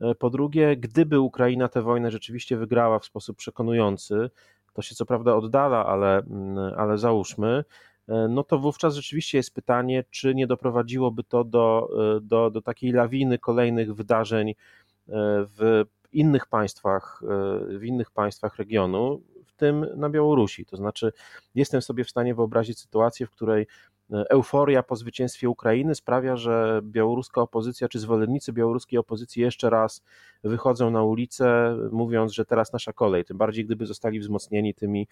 e, 0.01 0.14
po 0.14 0.31
drugie, 0.31 0.77
gdyby 0.77 1.20
Ukraina 1.20 1.68
tę 1.68 1.83
wojnę 1.83 2.11
rzeczywiście 2.11 2.57
wygrała 2.57 2.99
w 2.99 3.05
sposób 3.05 3.37
przekonujący, 3.37 4.31
to 4.73 4.83
się 4.83 4.94
co 4.94 5.07
prawda 5.07 5.37
oddala, 5.37 5.87
ale, 5.87 6.18
mm, 6.18 6.59
ale 6.77 6.99
załóżmy, 6.99 7.49
e, 7.49 7.64
no 8.29 8.44
to 8.44 8.59
wówczas 8.59 8.94
rzeczywiście 8.94 9.38
jest 9.38 9.55
pytanie, 9.55 10.05
czy 10.11 10.35
nie 10.35 10.46
doprowadziłoby 10.46 11.25
to 11.25 11.44
do, 11.44 11.88
do, 12.23 12.51
do 12.51 12.62
takiej 12.62 12.92
lawiny 12.92 13.38
kolejnych 13.38 13.94
wydarzeń 13.94 14.55
w 15.59 15.85
innych 16.12 16.46
państwach, 16.46 17.23
w 17.68 17.85
innych 17.85 18.11
państwach 18.11 18.57
regionu 18.57 19.23
tym 19.61 19.87
na 19.96 20.11
Białorusi. 20.11 20.66
To 20.66 20.77
znaczy, 20.77 21.12
jestem 21.55 21.83
sobie 21.83 22.05
w 22.05 22.11
stanie 22.11 22.35
wyobrazić 22.35 22.79
sytuację, 22.79 23.27
w 23.27 23.31
której 23.31 23.66
euforia 24.31 24.83
po 24.83 24.96
zwycięstwie 24.96 25.49
Ukrainy 25.49 25.94
sprawia, 25.94 26.37
że 26.37 26.81
białoruska 26.83 27.40
opozycja 27.40 27.88
czy 27.88 27.99
zwolennicy 27.99 28.53
białoruskiej 28.53 28.99
opozycji 28.99 29.42
jeszcze 29.42 29.70
raz 29.70 30.03
wychodzą 30.44 30.90
na 30.90 31.03
ulicę, 31.03 31.77
mówiąc, 31.92 32.33
że 32.33 32.44
teraz 32.44 32.73
nasza 32.73 32.92
kolej. 32.92 33.25
Tym 33.25 33.38
bardziej, 33.38 33.64
gdyby 33.64 33.87
zostali 33.87 34.20
wzmocnieni 34.20 34.75
tymi, 34.75 35.09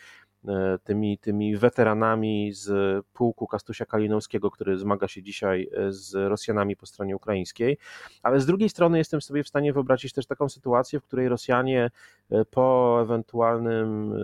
e, 0.49 0.79
tymi, 0.85 1.19
tymi 1.19 1.57
weteranami 1.57 2.53
z 2.53 2.71
pułku 3.13 3.47
Kastusia 3.47 3.87
Kalinowskiego, 3.87 4.51
który 4.51 4.79
zmaga 4.79 5.09
się 5.09 5.23
dzisiaj 5.23 5.71
e, 5.73 5.93
z 5.93 6.15
Rosjanami 6.15 6.77
po 6.77 6.87
stronie 6.87 7.17
ukraińskiej. 7.17 7.79
Ale 8.23 8.41
z 8.41 8.47
drugiej 8.47 8.69
strony 8.69 8.99
jestem 8.99 9.21
sobie 9.21 9.45
w 9.45 9.49
stanie 9.49 9.73
wyobrazić 9.73 10.13
też 10.13 10.27
taką 10.27 10.49
sytuację, 10.49 11.01
w 11.01 11.05
której 11.05 11.29
Rosjanie 11.29 11.91
e, 12.31 12.45
po 12.45 12.99
ewentualnym 13.03 14.15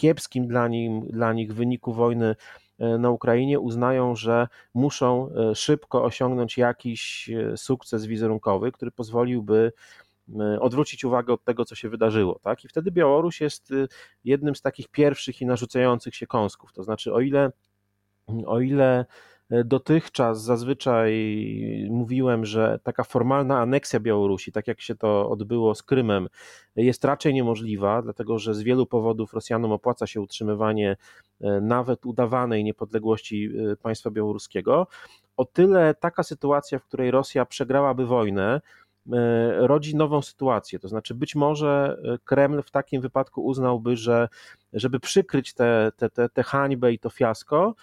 kiepskim 0.00 0.48
dla, 0.48 0.68
nim, 0.68 1.06
dla 1.06 1.32
nich 1.32 1.54
wyniku 1.54 1.92
wojny 1.92 2.36
e, 2.78 2.98
na 2.98 3.10
Ukrainie 3.10 3.60
uznają, 3.60 4.16
że 4.16 4.48
muszą 4.74 5.30
e, 5.30 5.54
szybko 5.54 6.04
osiągnąć 6.04 6.58
jakiś 6.58 7.30
e, 7.30 7.56
sukces 7.56 8.06
wizerunkowy, 8.06 8.72
który 8.72 8.90
pozwoliłby 8.90 9.72
odwrócić 10.60 11.04
uwagę 11.04 11.32
od 11.32 11.44
tego, 11.44 11.64
co 11.64 11.74
się 11.74 11.88
wydarzyło. 11.88 12.38
Tak? 12.42 12.64
I 12.64 12.68
wtedy 12.68 12.90
Białoruś 12.90 13.40
jest 13.40 13.70
jednym 14.24 14.54
z 14.54 14.62
takich 14.62 14.88
pierwszych 14.88 15.40
i 15.40 15.46
narzucających 15.46 16.14
się 16.14 16.26
kąsków. 16.26 16.72
To 16.72 16.82
znaczy, 16.82 17.14
o 17.14 17.20
ile, 17.20 17.50
o 18.46 18.60
ile 18.60 19.06
Dotychczas 19.64 20.42
zazwyczaj 20.42 21.10
mówiłem, 21.90 22.44
że 22.44 22.78
taka 22.82 23.04
formalna 23.04 23.58
aneksja 23.58 24.00
Białorusi, 24.00 24.52
tak 24.52 24.68
jak 24.68 24.80
się 24.80 24.94
to 24.94 25.30
odbyło 25.30 25.74
z 25.74 25.82
Krymem, 25.82 26.28
jest 26.76 27.04
raczej 27.04 27.34
niemożliwa, 27.34 28.02
dlatego 28.02 28.38
że 28.38 28.54
z 28.54 28.62
wielu 28.62 28.86
powodów 28.86 29.34
Rosjanom 29.34 29.72
opłaca 29.72 30.06
się 30.06 30.20
utrzymywanie 30.20 30.96
e, 31.40 31.60
nawet 31.60 32.06
udawanej 32.06 32.64
niepodległości 32.64 33.50
e, 33.72 33.76
państwa 33.76 34.10
białoruskiego. 34.10 34.86
O 35.36 35.44
tyle 35.44 35.94
taka 35.94 36.22
sytuacja, 36.22 36.78
w 36.78 36.84
której 36.84 37.10
Rosja 37.10 37.46
przegrałaby 37.46 38.06
wojnę, 38.06 38.60
e, 39.12 39.66
rodzi 39.66 39.96
nową 39.96 40.22
sytuację. 40.22 40.78
To 40.78 40.88
znaczy, 40.88 41.14
być 41.14 41.34
może 41.34 41.98
Kreml 42.24 42.62
w 42.62 42.70
takim 42.70 43.02
wypadku 43.02 43.44
uznałby, 43.44 43.96
że 43.96 44.28
żeby 44.72 45.00
przykryć 45.00 45.54
tę 45.54 45.92
te, 45.96 46.08
te, 46.08 46.10
te, 46.10 46.28
te 46.28 46.42
hańbę 46.42 46.92
i 46.92 46.98
to 46.98 47.10
fiasko, 47.10 47.74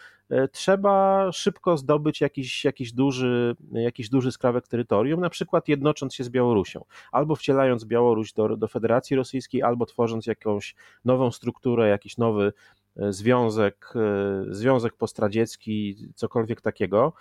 trzeba 0.51 1.31
szybko 1.31 1.77
zdobyć 1.77 2.21
jakiś, 2.21 2.65
jakiś, 2.65 2.93
duży, 2.93 3.55
jakiś 3.71 4.09
duży 4.09 4.31
skrawek 4.31 4.67
terytorium, 4.67 5.21
na 5.21 5.29
przykład 5.29 5.67
jednocząc 5.67 6.15
się 6.15 6.23
z 6.23 6.29
Białorusią, 6.29 6.85
albo 7.11 7.35
wcielając 7.35 7.85
Białoruś 7.85 8.33
do, 8.33 8.57
do 8.57 8.67
Federacji 8.67 9.15
Rosyjskiej, 9.15 9.63
albo 9.63 9.85
tworząc 9.85 10.27
jakąś 10.27 10.75
nową 11.05 11.31
strukturę, 11.31 11.89
jakiś 11.89 12.17
nowy 12.17 12.53
związek, 13.09 13.93
związek 14.49 14.93
postradziecki, 14.93 15.95
cokolwiek 16.15 16.61
takiego. 16.61 17.13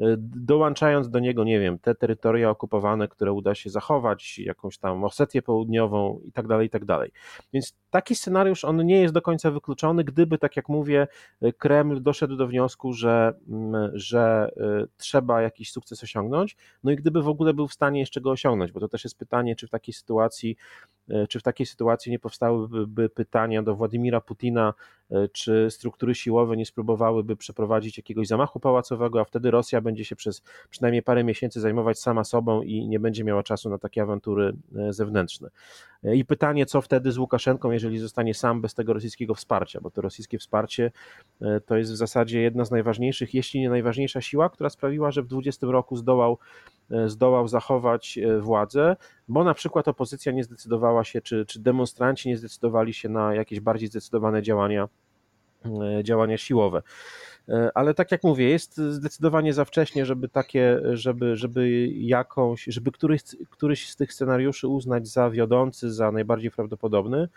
E, 0.00 0.16
dołączając 0.18 1.10
do 1.10 1.18
niego, 1.18 1.44
nie 1.44 1.60
wiem, 1.60 1.78
te 1.78 1.94
terytoria 1.94 2.50
okupowane, 2.50 3.08
które 3.08 3.32
uda 3.32 3.54
się 3.54 3.70
zachować, 3.70 4.38
jakąś 4.38 4.78
tam 4.78 5.04
Osetię 5.04 5.42
Południową 5.42 6.20
i 6.24 6.32
tak 6.32 6.46
dalej, 6.46 6.66
i 6.66 6.70
tak 6.70 6.84
dalej. 6.84 7.10
Więc 7.52 7.76
taki 7.90 8.14
scenariusz, 8.14 8.64
on 8.64 8.86
nie 8.86 9.00
jest 9.00 9.14
do 9.14 9.22
końca 9.22 9.50
wykluczony, 9.50 10.04
gdyby, 10.04 10.38
tak 10.38 10.56
jak 10.56 10.68
mówię, 10.68 11.06
e, 11.42 11.52
Kreml 11.52 12.02
doszedł 12.02 12.36
do 12.36 12.46
wniosku, 12.46 12.92
że, 12.92 13.34
mm, 13.48 13.90
że 13.94 14.50
e, 14.56 14.86
trzeba 14.96 15.42
jakiś 15.42 15.72
sukces 15.72 16.02
osiągnąć, 16.02 16.56
no 16.84 16.90
i 16.90 16.96
gdyby 16.96 17.22
w 17.22 17.28
ogóle 17.28 17.54
był 17.54 17.68
w 17.68 17.72
stanie 17.72 18.00
jeszcze 18.00 18.20
go 18.20 18.30
osiągnąć, 18.30 18.72
bo 18.72 18.80
to 18.80 18.88
też 18.88 19.04
jest 19.04 19.18
pytanie, 19.18 19.56
czy 19.56 19.66
w 19.66 19.70
takiej 19.70 19.94
sytuacji, 19.94 20.56
czy 21.28 21.40
w 21.40 21.42
takiej 21.42 21.66
sytuacji 21.66 22.12
nie 22.12 22.18
powstałyby 22.18 23.08
pytania 23.08 23.62
do 23.62 23.74
Władimira 23.74 24.20
Putina, 24.20 24.74
czy 25.32 25.66
struktury 25.70 26.14
siłowe 26.14 26.56
nie 26.56 26.66
spróbowałyby 26.66 27.36
przeprowadzić 27.36 27.96
jakiegoś 27.96 28.26
zamachu 28.26 28.60
pałacowego, 28.60 29.20
a 29.20 29.24
wtedy 29.24 29.50
Rosja 29.50 29.80
będzie 29.80 30.04
się 30.04 30.16
przez 30.16 30.42
przynajmniej 30.70 31.02
parę 31.02 31.24
miesięcy 31.24 31.60
zajmować 31.60 31.98
sama 31.98 32.24
sobą 32.24 32.62
i 32.62 32.88
nie 32.88 33.00
będzie 33.00 33.24
miała 33.24 33.42
czasu 33.42 33.70
na 33.70 33.78
takie 33.78 34.02
awantury 34.02 34.52
e, 34.76 34.92
zewnętrzne. 34.92 35.48
E, 36.04 36.16
I 36.16 36.24
pytanie, 36.24 36.66
co 36.66 36.80
wtedy 36.80 37.12
z 37.12 37.18
Łukaszenką, 37.18 37.70
jeżeli 37.70 37.98
zostanie 37.98 38.34
sam 38.34 38.60
bez 38.60 38.74
tego 38.74 38.92
rosyjskiego 38.92 39.34
wsparcia, 39.34 39.80
bo 39.80 39.90
to 39.90 40.02
rosyjskie 40.02 40.38
wsparcie 40.38 40.90
e, 41.40 41.60
to 41.60 41.76
jest 41.76 41.92
w 41.92 41.96
zasadzie 41.96 42.40
jedna 42.40 42.64
z 42.64 42.70
najważniejszych, 42.70 43.34
jeśli 43.34 43.60
nie 43.60 43.70
najważniejsza 43.70 44.20
siła, 44.20 44.48
która 44.48 44.70
sprawiła, 44.70 45.10
że 45.10 45.22
w 45.22 45.26
20 45.26 45.66
roku 45.66 45.96
zdołał, 45.96 46.38
zdołał 47.06 47.48
zachować 47.48 48.18
władzę, 48.40 48.96
bo 49.28 49.44
na 49.44 49.54
przykład 49.54 49.88
opozycja 49.88 50.32
nie 50.32 50.44
zdecydowała 50.44 51.04
się, 51.04 51.20
czy, 51.20 51.46
czy 51.46 51.60
demonstranci 51.60 52.28
nie 52.28 52.36
zdecydowali 52.36 52.94
się 52.94 53.08
na 53.08 53.34
jakieś 53.34 53.60
bardziej 53.60 53.88
zdecydowane 53.88 54.42
działania 54.42 54.88
działania 56.02 56.38
siłowe. 56.38 56.82
E, 57.48 57.70
ale 57.74 57.94
tak 57.94 58.12
jak 58.12 58.24
mówię, 58.24 58.48
jest 58.48 58.76
zdecydowanie 58.76 59.52
za 59.52 59.64
wcześnie, 59.64 60.06
żeby 60.06 60.28
takie, 60.28 60.80
żeby, 60.92 61.36
żeby 61.36 61.88
jakąś, 61.88 62.64
żeby 62.64 62.92
któryś, 62.92 63.22
któryś 63.50 63.90
z 63.90 63.96
tych 63.96 64.12
scenariuszy 64.12 64.68
uznać 64.68 65.08
za 65.08 65.30
wiodący, 65.30 65.92
za 65.92 66.12
najbardziej 66.12 66.50
prawdopodobny, 66.50 67.28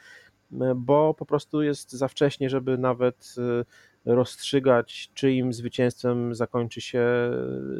e, 0.62 0.74
bo 0.76 1.14
po 1.14 1.26
prostu 1.26 1.62
jest 1.62 1.92
za 1.92 2.08
wcześnie, 2.08 2.50
żeby 2.50 2.78
nawet 2.78 3.36
e, 3.38 3.66
rozstrzygać, 4.08 5.10
czyim 5.14 5.54
zwycięstwem 5.54 6.36
zakończy 6.36 6.82
się 6.82 7.04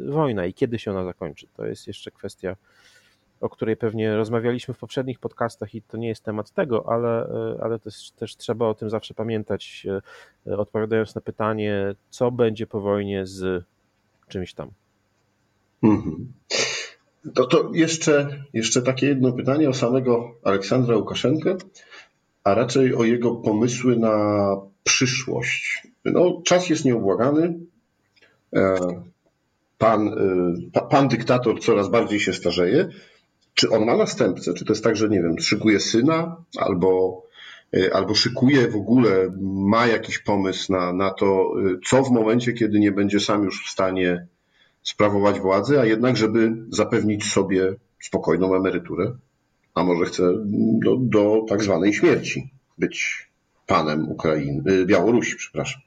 wojna 0.08 0.46
i 0.46 0.54
kiedy 0.54 0.78
się 0.78 0.90
ona 0.90 1.04
zakończy. 1.04 1.46
To 1.56 1.66
jest 1.66 1.86
jeszcze 1.86 2.10
kwestia 2.10 2.56
o 3.40 3.48
której 3.48 3.76
pewnie 3.76 4.16
rozmawialiśmy 4.16 4.74
w 4.74 4.78
poprzednich 4.78 5.18
podcastach 5.18 5.74
i 5.74 5.82
to 5.82 5.96
nie 5.96 6.08
jest 6.08 6.24
temat 6.24 6.50
tego, 6.50 6.84
ale, 6.88 7.28
e, 7.28 7.58
ale 7.62 7.78
też, 7.78 8.10
też 8.10 8.36
trzeba 8.36 8.66
o 8.66 8.74
tym 8.74 8.90
zawsze 8.90 9.14
pamiętać, 9.14 9.86
e, 10.46 10.56
odpowiadając 10.56 11.14
na 11.14 11.20
pytanie, 11.20 11.94
co 12.10 12.30
będzie 12.30 12.66
po 12.66 12.80
wojnie 12.80 13.26
z 13.26 13.64
czymś 14.28 14.54
tam. 14.54 14.70
Mhm. 15.82 16.32
To, 17.34 17.46
to 17.46 17.70
jeszcze, 17.72 18.44
jeszcze 18.52 18.82
takie 18.82 19.06
jedno 19.06 19.32
pytanie 19.32 19.68
o 19.68 19.74
samego 19.74 20.34
Aleksandra 20.44 20.96
Łukaszenkę, 20.96 21.56
a 22.44 22.54
raczej 22.54 22.94
o 22.94 23.04
jego 23.04 23.34
pomysły 23.34 23.96
na 23.96 24.56
przyszłość. 24.88 25.82
No, 26.04 26.42
czas 26.44 26.68
jest 26.70 26.84
nieubłagany. 26.84 27.58
E, 28.56 28.76
pan, 29.78 30.10
pan 30.90 31.08
dyktator 31.08 31.60
coraz 31.60 31.88
bardziej 31.88 32.20
się 32.20 32.32
starzeje. 32.32 32.88
Czy 33.54 33.70
on 33.70 33.84
ma 33.86 33.96
następcę? 33.96 34.54
Czy 34.54 34.64
to 34.64 34.72
jest 34.72 34.84
tak, 34.84 34.96
że 34.96 35.08
nie 35.08 35.22
wiem, 35.22 35.38
szykuje 35.38 35.80
syna 35.80 36.36
albo, 36.58 37.22
y, 37.76 37.94
albo 37.94 38.14
szykuje 38.14 38.68
w 38.68 38.76
ogóle, 38.76 39.32
ma 39.42 39.86
jakiś 39.86 40.18
pomysł 40.18 40.72
na, 40.72 40.92
na 40.92 41.10
to, 41.10 41.54
co 41.86 42.02
w 42.02 42.10
momencie, 42.10 42.52
kiedy 42.52 42.80
nie 42.80 42.92
będzie 42.92 43.20
sam 43.20 43.44
już 43.44 43.66
w 43.66 43.70
stanie 43.70 44.26
sprawować 44.82 45.40
władzy, 45.40 45.80
a 45.80 45.84
jednak, 45.84 46.16
żeby 46.16 46.56
zapewnić 46.68 47.32
sobie 47.32 47.74
spokojną 48.02 48.54
emeryturę, 48.54 49.12
a 49.74 49.84
może 49.84 50.04
chce 50.04 50.22
do, 50.84 50.96
do 50.96 51.44
tak 51.48 51.62
zwanej 51.62 51.94
śmierci 51.94 52.50
być 52.78 53.27
panem 53.68 54.08
Ukrainy, 54.08 54.62
y, 54.72 54.86
Białorusi, 54.86 55.36
przepraszam. 55.36 55.82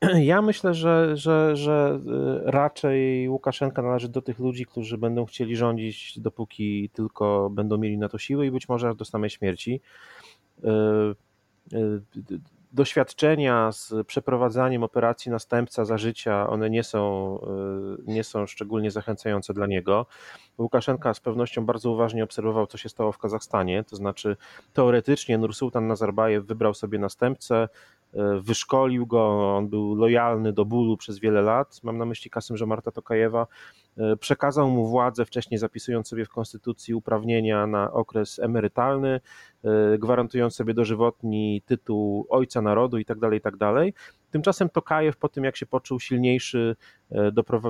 Ja 0.32 0.42
myślę, 0.42 0.74
że, 0.74 1.16
że, 1.16 1.56
że 1.56 2.00
y, 2.46 2.50
raczej 2.50 3.28
Łukaszenka 3.28 3.82
należy 3.82 4.08
do 4.08 4.22
tych 4.22 4.38
ludzi, 4.38 4.66
którzy 4.66 4.98
będą 4.98 5.24
chcieli 5.24 5.56
rządzić, 5.56 6.18
dopóki 6.18 6.90
tylko 6.92 7.50
będą 7.50 7.78
mieli 7.78 7.98
na 7.98 8.08
to 8.08 8.18
siły 8.18 8.46
i 8.46 8.50
być 8.50 8.68
może 8.68 8.88
aż 8.88 8.96
do 8.96 9.04
samej 9.04 9.30
śmierci. 9.30 9.80
Doświadczenia 12.76 13.72
z 13.72 13.94
przeprowadzaniem 14.06 14.82
operacji 14.82 15.30
następca 15.30 15.84
za 15.84 15.98
życia, 15.98 16.48
one 16.48 16.70
nie 16.70 16.84
są, 16.84 17.38
nie 18.06 18.24
są 18.24 18.46
szczególnie 18.46 18.90
zachęcające 18.90 19.54
dla 19.54 19.66
niego. 19.66 20.06
Łukaszenka 20.58 21.14
z 21.14 21.20
pewnością 21.20 21.66
bardzo 21.66 21.90
uważnie 21.90 22.24
obserwował, 22.24 22.66
co 22.66 22.78
się 22.78 22.88
stało 22.88 23.12
w 23.12 23.18
Kazachstanie, 23.18 23.84
to 23.84 23.96
znaczy 23.96 24.36
teoretycznie 24.72 25.38
Nursultan 25.38 25.86
Nazarbajew 25.86 26.46
wybrał 26.46 26.74
sobie 26.74 26.98
następcę, 26.98 27.56
E, 27.64 27.68
wyszkolił 28.40 29.06
go, 29.06 29.56
on 29.56 29.68
był 29.68 29.94
lojalny 29.94 30.52
do 30.52 30.64
bólu 30.64 30.96
przez 30.96 31.18
wiele 31.18 31.42
lat, 31.42 31.80
mam 31.82 31.98
na 31.98 32.04
myśli 32.04 32.30
Kasym 32.30 32.56
Marta 32.66 32.90
Tokajewa, 32.90 33.46
e, 33.98 34.16
przekazał 34.16 34.70
mu 34.70 34.88
władzę, 34.88 35.24
wcześniej 35.24 35.58
zapisując 35.58 36.08
sobie 36.08 36.24
w 36.24 36.28
konstytucji 36.28 36.94
uprawnienia 36.94 37.66
na 37.66 37.92
okres 37.92 38.38
emerytalny, 38.38 39.20
e, 39.64 39.98
gwarantując 39.98 40.54
sobie 40.54 40.74
dożywotni 40.74 41.62
tytuł 41.66 42.26
ojca 42.30 42.62
narodu 42.62 42.98
itd., 42.98 43.20
tak 43.20 43.32
itd. 43.32 43.58
Tak 43.58 43.94
Tymczasem 44.30 44.68
Tokajew 44.68 45.16
po 45.16 45.28
tym, 45.28 45.44
jak 45.44 45.56
się 45.56 45.66
poczuł 45.66 46.00
silniejszy, 46.00 46.76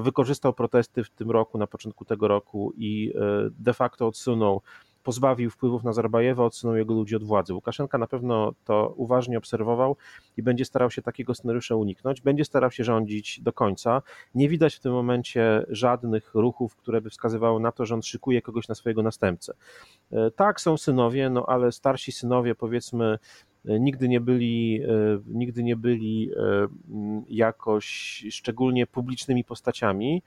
wykorzystał 0.02 0.52
protesty 0.52 1.04
w 1.04 1.10
tym 1.10 1.30
roku, 1.30 1.58
na 1.58 1.66
początku 1.66 2.04
tego 2.04 2.28
roku 2.28 2.72
i 2.76 3.12
de 3.50 3.72
facto 3.72 4.06
odsunął 4.06 4.62
pozbawił 5.06 5.50
wpływów 5.50 5.84
na 5.84 5.90
Nazarbajewa, 5.90 6.44
odsunął 6.44 6.76
jego 6.76 6.94
ludzi 6.94 7.16
od 7.16 7.24
władzy. 7.24 7.54
Łukaszenka 7.54 7.98
na 7.98 8.06
pewno 8.06 8.52
to 8.64 8.94
uważnie 8.96 9.38
obserwował 9.38 9.96
i 10.36 10.42
będzie 10.42 10.64
starał 10.64 10.90
się 10.90 11.02
takiego 11.02 11.34
scenariusza 11.34 11.76
uniknąć, 11.76 12.20
będzie 12.20 12.44
starał 12.44 12.70
się 12.70 12.84
rządzić 12.84 13.40
do 13.40 13.52
końca. 13.52 14.02
Nie 14.34 14.48
widać 14.48 14.74
w 14.74 14.80
tym 14.80 14.92
momencie 14.92 15.66
żadnych 15.68 16.34
ruchów, 16.34 16.76
które 16.76 17.00
by 17.00 17.10
wskazywały 17.10 17.60
na 17.60 17.72
to, 17.72 17.86
że 17.86 17.94
on 17.94 18.02
szykuje 18.02 18.42
kogoś 18.42 18.68
na 18.68 18.74
swojego 18.74 19.02
następcę. 19.02 19.54
E, 20.12 20.30
tak, 20.30 20.60
są 20.60 20.76
synowie, 20.76 21.30
no 21.30 21.46
ale 21.46 21.72
starsi 21.72 22.12
synowie 22.12 22.54
powiedzmy 22.54 23.18
e, 23.64 23.80
nigdy 23.80 24.08
nie 24.08 24.20
byli, 24.20 24.82
e, 24.82 24.88
nigdy 25.26 25.62
nie 25.62 25.76
byli 25.76 26.30
jakoś 27.28 27.86
szczególnie 28.30 28.86
publicznymi 28.86 29.44
postaciami. 29.44 30.22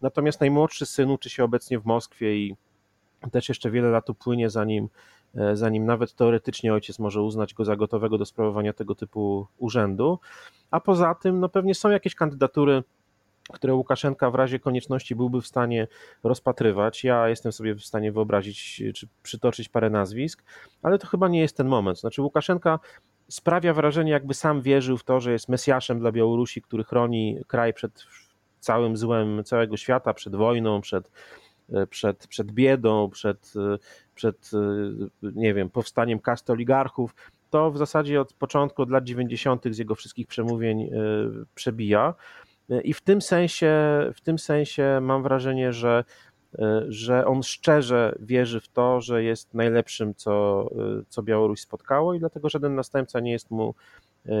Natomiast 0.00 0.40
najmłodszy 0.40 0.86
syn 0.86 1.10
uczy 1.10 1.30
się 1.30 1.44
obecnie 1.44 1.78
w 1.78 1.84
Moskwie 1.84 2.36
i 2.36 2.56
też 3.30 3.48
jeszcze 3.48 3.70
wiele 3.70 3.90
lat 3.90 4.10
upłynie, 4.10 4.50
zanim, 4.50 4.88
e, 5.34 5.56
zanim 5.56 5.86
nawet 5.86 6.14
teoretycznie 6.14 6.74
ojciec 6.74 6.98
może 6.98 7.22
uznać 7.22 7.54
go 7.54 7.64
za 7.64 7.76
gotowego 7.76 8.18
do 8.18 8.24
sprawowania 8.24 8.72
tego 8.72 8.94
typu 8.94 9.46
urzędu. 9.58 10.18
A 10.70 10.80
poza 10.80 11.14
tym, 11.14 11.40
no 11.40 11.48
pewnie 11.48 11.74
są 11.74 11.90
jakieś 11.90 12.14
kandydatury, 12.14 12.82
które 13.52 13.74
Łukaszenka 13.74 14.30
w 14.30 14.34
razie 14.34 14.58
konieczności 14.58 15.14
byłby 15.14 15.40
w 15.40 15.46
stanie 15.46 15.88
rozpatrywać. 16.24 17.04
Ja 17.04 17.28
jestem 17.28 17.52
sobie 17.52 17.74
w 17.74 17.84
stanie 17.84 18.12
wyobrazić, 18.12 18.82
czy 18.94 19.08
przytoczyć 19.22 19.68
parę 19.68 19.90
nazwisk, 19.90 20.44
ale 20.82 20.98
to 20.98 21.06
chyba 21.06 21.28
nie 21.28 21.40
jest 21.40 21.56
ten 21.56 21.68
moment. 21.68 22.00
Znaczy, 22.00 22.22
Łukaszenka 22.22 22.78
sprawia 23.28 23.74
wrażenie, 23.74 24.12
jakby 24.12 24.34
sam 24.34 24.62
wierzył 24.62 24.98
w 24.98 25.04
to, 25.04 25.20
że 25.20 25.32
jest 25.32 25.48
Mesjaszem 25.48 25.98
dla 25.98 26.12
Białorusi, 26.12 26.62
który 26.62 26.84
chroni 26.84 27.38
kraj 27.46 27.74
przed 27.74 28.06
całym 28.60 28.96
złem 28.96 29.44
całego 29.44 29.76
świata, 29.76 30.14
przed 30.14 30.36
wojną, 30.36 30.80
przed 30.80 31.10
przed, 31.90 32.26
przed 32.26 32.52
biedą, 32.52 33.10
przed, 33.10 33.52
e, 33.56 33.78
przed 34.14 34.50
e, 35.22 35.30
nie 35.34 35.54
wiem, 35.54 35.70
powstaniem 35.70 36.18
kasty 36.18 36.52
oligarchów, 36.52 37.14
to 37.50 37.70
w 37.70 37.78
zasadzie 37.78 38.20
od 38.20 38.32
początku, 38.32 38.82
od 38.82 38.90
lat 38.90 39.04
90. 39.04 39.64
z 39.70 39.78
jego 39.78 39.94
wszystkich 39.94 40.26
przemówień 40.26 40.90
przebija. 41.54 42.14
I 42.84 42.94
w 42.94 43.00
tym 43.00 43.22
sensie, 43.22 43.72
w 44.14 44.20
tym 44.20 44.38
sensie 44.38 44.98
mam 45.02 45.22
wrażenie, 45.22 45.72
że, 45.72 46.04
że 46.88 47.26
on 47.26 47.42
szczerze 47.42 48.14
wierzy 48.20 48.60
w 48.60 48.68
to, 48.68 49.00
że 49.00 49.22
jest 49.22 49.54
najlepszym, 49.54 50.14
co, 50.14 50.68
co 51.08 51.22
Białoruś 51.22 51.60
spotkało, 51.60 52.14
i 52.14 52.18
dlatego 52.18 52.48
żaden 52.48 52.74
następca 52.74 53.20
nie 53.20 53.32
jest 53.32 53.50
mu, 53.50 53.74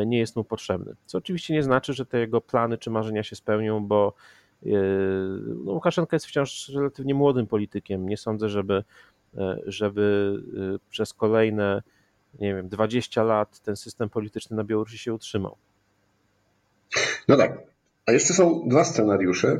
nie 0.06 0.18
jest 0.18 0.36
mu 0.36 0.44
potrzebny. 0.44 0.94
Co 1.06 1.18
oczywiście 1.18 1.54
nie 1.54 1.62
znaczy, 1.62 1.92
że 1.92 2.06
te 2.06 2.18
jego 2.18 2.40
plany 2.40 2.78
czy 2.78 2.90
marzenia 2.90 3.22
się 3.22 3.36
spełnią, 3.36 3.86
bo 3.86 4.14
no, 5.64 5.72
Łukaszenka 5.72 6.16
jest 6.16 6.26
wciąż 6.26 6.68
relatywnie 6.68 7.14
młodym 7.14 7.46
politykiem. 7.46 8.08
Nie 8.08 8.16
sądzę, 8.16 8.48
żeby, 8.48 8.84
e, 9.36 9.58
żeby 9.66 10.36
e, 10.74 10.78
przez 10.90 11.14
kolejne 11.14 11.82
nie 12.40 12.54
wiem, 12.54 12.68
20 12.68 13.22
lat 13.22 13.60
ten 13.60 13.76
system 13.76 14.10
polityczny 14.10 14.56
na 14.56 14.64
Białorusi 14.64 14.98
się 14.98 15.14
utrzymał. 15.14 15.56
No 17.28 17.36
tak. 17.36 17.58
A 18.06 18.12
jeszcze 18.12 18.34
są 18.34 18.68
dwa 18.68 18.84
scenariusze. 18.84 19.58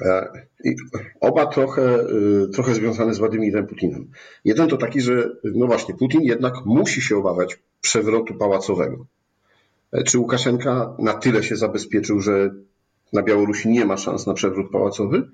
E, 0.00 0.28
I 0.64 0.74
oba 1.20 1.46
trochę, 1.46 2.06
trochę 2.52 2.74
związane 2.74 3.14
z 3.14 3.18
Władimirem 3.18 3.66
Putinem. 3.66 4.10
Jeden 4.44 4.68
to 4.68 4.76
taki, 4.76 5.00
że 5.00 5.30
no 5.44 5.66
właśnie, 5.66 5.94
Putin 5.94 6.22
jednak 6.22 6.54
musi 6.64 7.00
się 7.02 7.16
obawiać 7.16 7.58
przewrotu 7.80 8.34
pałacowego. 8.34 9.06
E, 9.92 10.02
czy 10.02 10.18
Łukaszenka 10.18 10.96
na 10.98 11.14
tyle 11.14 11.42
się 11.42 11.56
zabezpieczył, 11.56 12.20
że 12.20 12.54
na 13.12 13.22
Białorusi 13.22 13.68
nie 13.68 13.84
ma 13.84 13.96
szans 13.96 14.26
na 14.26 14.34
przewrót 14.34 14.70
pałacowy? 14.70 15.28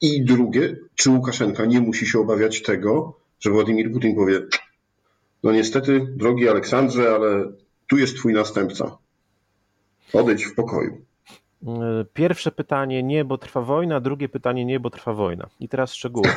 I 0.00 0.24
drugie, 0.24 0.76
czy 0.94 1.10
Łukaszenka 1.10 1.64
nie 1.64 1.80
musi 1.80 2.06
się 2.06 2.20
obawiać 2.20 2.62
tego, 2.62 3.16
że 3.40 3.50
Władimir 3.50 3.92
Putin 3.92 4.16
powie: 4.16 4.40
No 5.42 5.52
niestety, 5.52 6.06
drogi 6.16 6.48
Aleksandrze, 6.48 7.14
ale 7.14 7.52
tu 7.86 7.98
jest 7.98 8.16
twój 8.16 8.32
następca. 8.32 8.98
Odejdź 10.12 10.44
w 10.44 10.54
pokoju. 10.54 11.04
Pierwsze 12.14 12.52
pytanie 12.52 13.02
nie, 13.02 13.24
bo 13.24 13.38
trwa 13.38 13.60
wojna, 13.60 14.00
drugie 14.00 14.28
pytanie 14.28 14.64
nie, 14.64 14.80
bo 14.80 14.90
trwa 14.90 15.12
wojna. 15.12 15.48
I 15.60 15.68
teraz 15.68 15.94
szczegóły. 15.94 16.28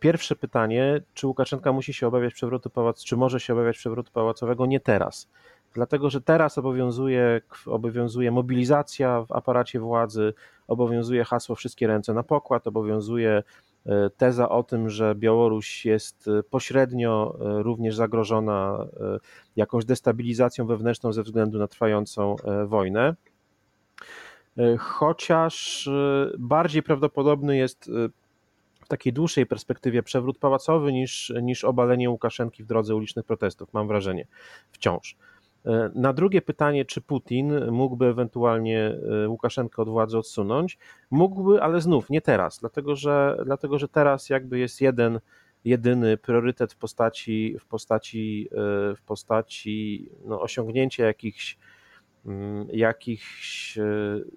Pierwsze 0.00 0.36
pytanie, 0.36 1.00
czy 1.14 1.26
Łukaszenka 1.26 1.72
musi 1.72 1.94
się 1.94 2.06
obawiać 2.06 2.34
przewrotu 2.34 2.70
pałacowego, 2.70 3.06
czy 3.08 3.16
może 3.16 3.40
się 3.40 3.52
obawiać 3.52 3.76
przewrotu 3.76 4.12
pałacowego? 4.12 4.66
Nie 4.66 4.80
teraz. 4.80 5.28
Dlatego, 5.74 6.10
że 6.10 6.20
teraz 6.20 6.58
obowiązuje, 6.58 7.40
obowiązuje 7.66 8.30
mobilizacja 8.30 9.24
w 9.24 9.32
aparacie 9.32 9.80
władzy, 9.80 10.34
obowiązuje 10.68 11.24
hasło 11.24 11.54
wszystkie 11.54 11.86
ręce 11.86 12.14
na 12.14 12.22
pokład, 12.22 12.66
obowiązuje 12.66 13.42
e, 13.86 14.10
teza 14.10 14.48
o 14.48 14.62
tym, 14.62 14.90
że 14.90 15.14
Białoruś 15.14 15.84
jest 15.84 16.28
e, 16.28 16.42
pośrednio 16.42 17.36
e, 17.40 17.62
również 17.62 17.96
zagrożona 17.96 18.86
jakąś 19.56 19.84
destabilizacją 19.84 20.66
wewnętrzną 20.66 21.12
ze 21.12 21.22
względu 21.22 21.58
na 21.58 21.68
trwającą 21.68 22.36
wojnę. 22.66 23.14
Chociaż 24.78 25.88
bardziej 26.38 26.82
prawdopodobny 26.82 27.56
jest 27.56 27.90
w 28.80 28.88
takiej 28.88 29.12
dłuższej 29.12 29.46
perspektywie 29.46 30.02
przewrót 30.02 30.38
pałacowy 30.38 30.92
niż, 30.92 31.32
niż 31.42 31.64
obalenie 31.64 32.10
Łukaszenki 32.10 32.62
w 32.62 32.66
drodze 32.66 32.94
ulicznych 32.94 33.26
protestów, 33.26 33.72
mam 33.72 33.88
wrażenie, 33.88 34.26
wciąż. 34.72 35.16
E, 35.66 35.90
na 35.94 36.12
drugie 36.12 36.42
pytanie, 36.42 36.84
czy 36.84 37.00
Putin 37.00 37.70
mógłby 37.70 38.06
ewentualnie 38.06 38.98
e, 39.24 39.28
Łukaszenkę 39.28 39.82
od 39.82 39.88
władzy 39.88 40.18
odsunąć, 40.18 40.78
mógłby, 41.10 41.62
ale 41.62 41.80
znów 41.80 42.10
nie 42.10 42.20
teraz, 42.20 42.58
dlatego 42.58 42.96
że, 42.96 43.38
dlatego, 43.44 43.78
że 43.78 43.88
teraz 43.88 44.28
jakby 44.28 44.58
jest 44.58 44.80
jeden, 44.80 45.20
jedyny 45.64 46.16
priorytet 46.16 46.72
w 46.72 46.76
postaci, 46.76 47.56
w 47.60 47.66
postaci, 47.66 48.48
e, 48.52 48.56
w 48.96 49.02
postaci 49.06 50.08
no, 50.24 50.40
osiągnięcia 50.40 51.06
jakichś 51.06 51.58
jakichś 52.72 53.78
e, 53.78 53.84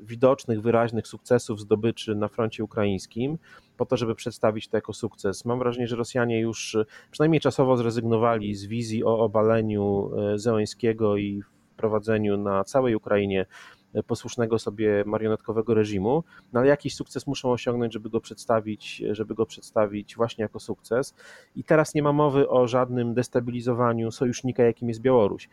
widocznych, 0.02 0.62
wyraźnych 0.62 1.08
sukcesów 1.08 1.60
zdobyczy 1.60 2.15
na 2.15 2.28
froncie 2.28 2.63
ukraińskim, 2.63 3.38
po 3.78 3.86
to, 3.86 3.98
żeby 3.98 4.15
przedstawić 4.15 4.67
to 4.67 4.78
jako 4.78 4.93
sukces. 4.93 5.45
Mam 5.45 5.60
wrażenie, 5.60 5.88
że 5.88 5.95
Rosjanie 5.95 6.39
już 6.39 6.76
e, 6.76 6.86
przynajmniej 7.12 7.41
czasowo 7.41 7.78
zrezygnowali 7.78 8.56
z 8.56 8.65
wizji 8.65 9.04
o 9.04 9.19
obaleniu 9.19 10.12
e, 10.17 10.39
Zełańskiego 10.39 11.17
i 11.17 11.41
wprowadzeniu 11.74 12.38
na 12.38 12.63
całej 12.63 12.95
Ukrainie 12.95 13.45
posłusznego 14.08 14.60
sobie 14.60 15.04
marionetkowego 15.06 15.74
reżimu, 15.74 16.24
no 16.54 16.60
ale 16.60 16.69
jakiś 16.69 16.95
sukces 16.95 17.28
muszą 17.28 17.52
osiągnąć, 17.52 17.93
żeby 17.93 18.10
go 18.10 18.21
przedstawić, 18.21 19.04
żeby 19.12 19.36
go 19.36 19.45
przedstawić 19.45 20.15
właśnie 20.15 20.41
jako 20.41 20.60
sukces. 20.60 21.15
I 21.56 21.63
teraz 21.63 21.93
nie 21.93 22.04
ma 22.04 22.13
mowy 22.13 22.50
o 22.50 22.67
żadnym 22.67 23.13
destabilizowaniu 23.13 24.12
sojusznika, 24.12 24.63
jakim 24.63 24.88
jest 24.88 25.02
Białoruś. 25.02 25.50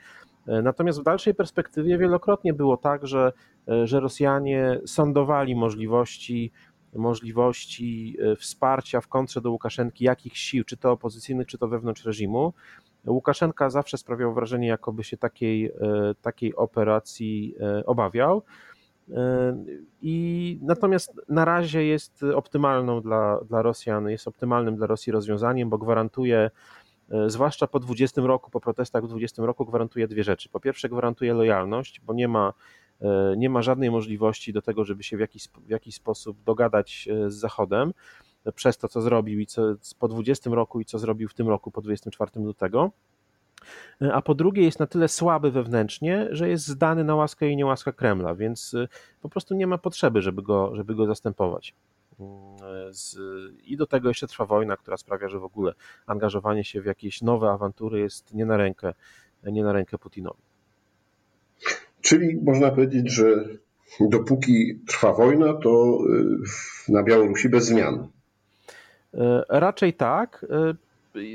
E, 0.46 0.62
natomiast 0.62 1.00
w 1.00 1.02
dalszej 1.02 1.34
perspektywie 1.34 1.98
wielokrotnie 1.98 2.52
było 2.52 2.76
tak, 2.76 3.06
że, 3.06 3.32
e, 3.68 3.86
że 3.86 4.00
Rosjanie 4.00 4.80
sądowali 4.86 5.54
możliwości, 5.54 6.52
możliwości 6.94 8.16
e, 8.20 8.36
wsparcia 8.36 9.00
w 9.00 9.08
kontrze 9.08 9.40
do 9.40 9.50
Łukaszenki 9.50 10.04
jakichś 10.04 10.40
sił, 10.40 10.64
czy 10.64 10.76
to 10.76 10.92
opozycyjnych, 10.92 11.46
czy 11.46 11.58
to 11.58 11.68
wewnątrz 11.68 12.04
reżimu. 12.04 12.52
Łukaszenka 13.06 13.70
zawsze 13.70 13.98
sprawiał 13.98 14.34
wrażenie, 14.34 14.68
jakoby 14.68 15.04
się 15.04 15.16
takiej, 15.16 15.72
takiej 16.22 16.56
operacji 16.56 17.54
obawiał. 17.86 18.42
I 20.02 20.58
natomiast 20.62 21.20
na 21.28 21.44
razie 21.44 21.84
jest 21.84 22.22
optymalną 22.34 23.00
dla, 23.00 23.40
dla 23.48 23.62
Rosjan, 23.62 24.08
jest 24.08 24.28
optymalnym 24.28 24.76
dla 24.76 24.86
Rosji 24.86 25.12
rozwiązaniem, 25.12 25.70
bo 25.70 25.78
gwarantuje 25.78 26.50
zwłaszcza 27.26 27.66
po 27.66 27.80
20 27.80 28.22
roku, 28.22 28.50
po 28.50 28.60
protestach 28.60 29.04
w 29.04 29.08
20 29.08 29.42
roku 29.42 29.66
gwarantuje 29.66 30.08
dwie 30.08 30.24
rzeczy. 30.24 30.48
Po 30.48 30.60
pierwsze 30.60 30.88
gwarantuje 30.88 31.34
lojalność, 31.34 32.00
bo 32.00 32.14
nie 32.14 32.28
ma, 32.28 32.52
e, 33.00 33.34
nie 33.36 33.50
ma 33.50 33.62
żadnej 33.62 33.90
możliwości 33.90 34.52
do 34.52 34.62
tego, 34.62 34.84
żeby 34.84 35.02
się 35.02 35.16
w 35.16 35.20
jakiś, 35.20 35.48
w 35.48 35.70
jakiś 35.70 35.94
sposób 35.94 36.42
dogadać 36.42 37.08
e, 37.10 37.30
z 37.30 37.34
Zachodem 37.34 37.92
przez 38.54 38.78
to, 38.78 38.88
co 38.88 39.00
zrobił 39.00 39.40
i 39.40 39.46
co 39.46 39.62
po 39.98 40.08
20 40.08 40.50
roku 40.50 40.80
i 40.80 40.84
co 40.84 40.98
zrobił 40.98 41.28
w 41.28 41.34
tym 41.34 41.48
roku 41.48 41.70
po 41.70 41.80
24 41.80 42.30
lutego. 42.34 42.90
A 44.12 44.22
po 44.22 44.34
drugie 44.34 44.62
jest 44.62 44.78
na 44.78 44.86
tyle 44.86 45.08
słaby 45.08 45.50
wewnętrznie, 45.50 46.28
że 46.30 46.48
jest 46.48 46.66
zdany 46.66 47.04
na 47.04 47.14
łaskę 47.14 47.48
i 47.48 47.56
niełaskę 47.56 47.92
Kremla, 47.92 48.34
więc 48.34 48.76
po 49.20 49.28
prostu 49.28 49.54
nie 49.54 49.66
ma 49.66 49.78
potrzeby, 49.78 50.22
żeby 50.22 50.42
go, 50.42 50.76
żeby 50.76 50.94
go 50.94 51.06
zastępować. 51.06 51.74
Z, 52.90 53.16
I 53.64 53.76
do 53.76 53.86
tego 53.86 54.08
jeszcze 54.08 54.26
trwa 54.26 54.44
wojna, 54.44 54.76
która 54.76 54.96
sprawia, 54.96 55.28
że 55.28 55.38
w 55.38 55.44
ogóle 55.44 55.74
angażowanie 56.06 56.64
się 56.64 56.80
w 56.80 56.86
jakieś 56.86 57.22
nowe 57.22 57.50
awantury 57.50 58.00
jest 58.00 58.34
nie 58.34 58.46
na 58.46 58.56
rękę, 58.56 58.94
nie 59.44 59.64
na 59.64 59.72
rękę 59.72 59.98
Putinowi. 59.98 60.42
Czyli 62.00 62.40
można 62.44 62.70
powiedzieć, 62.70 63.12
że 63.12 63.44
dopóki 64.00 64.80
trwa 64.86 65.12
wojna, 65.12 65.54
to 65.54 65.98
y, 66.88 66.92
na 66.92 67.02
Białorusi 67.02 67.48
bez 67.48 67.64
zmian. 67.64 68.08
E, 69.14 69.44
raczej 69.48 69.94
tak. 69.94 70.46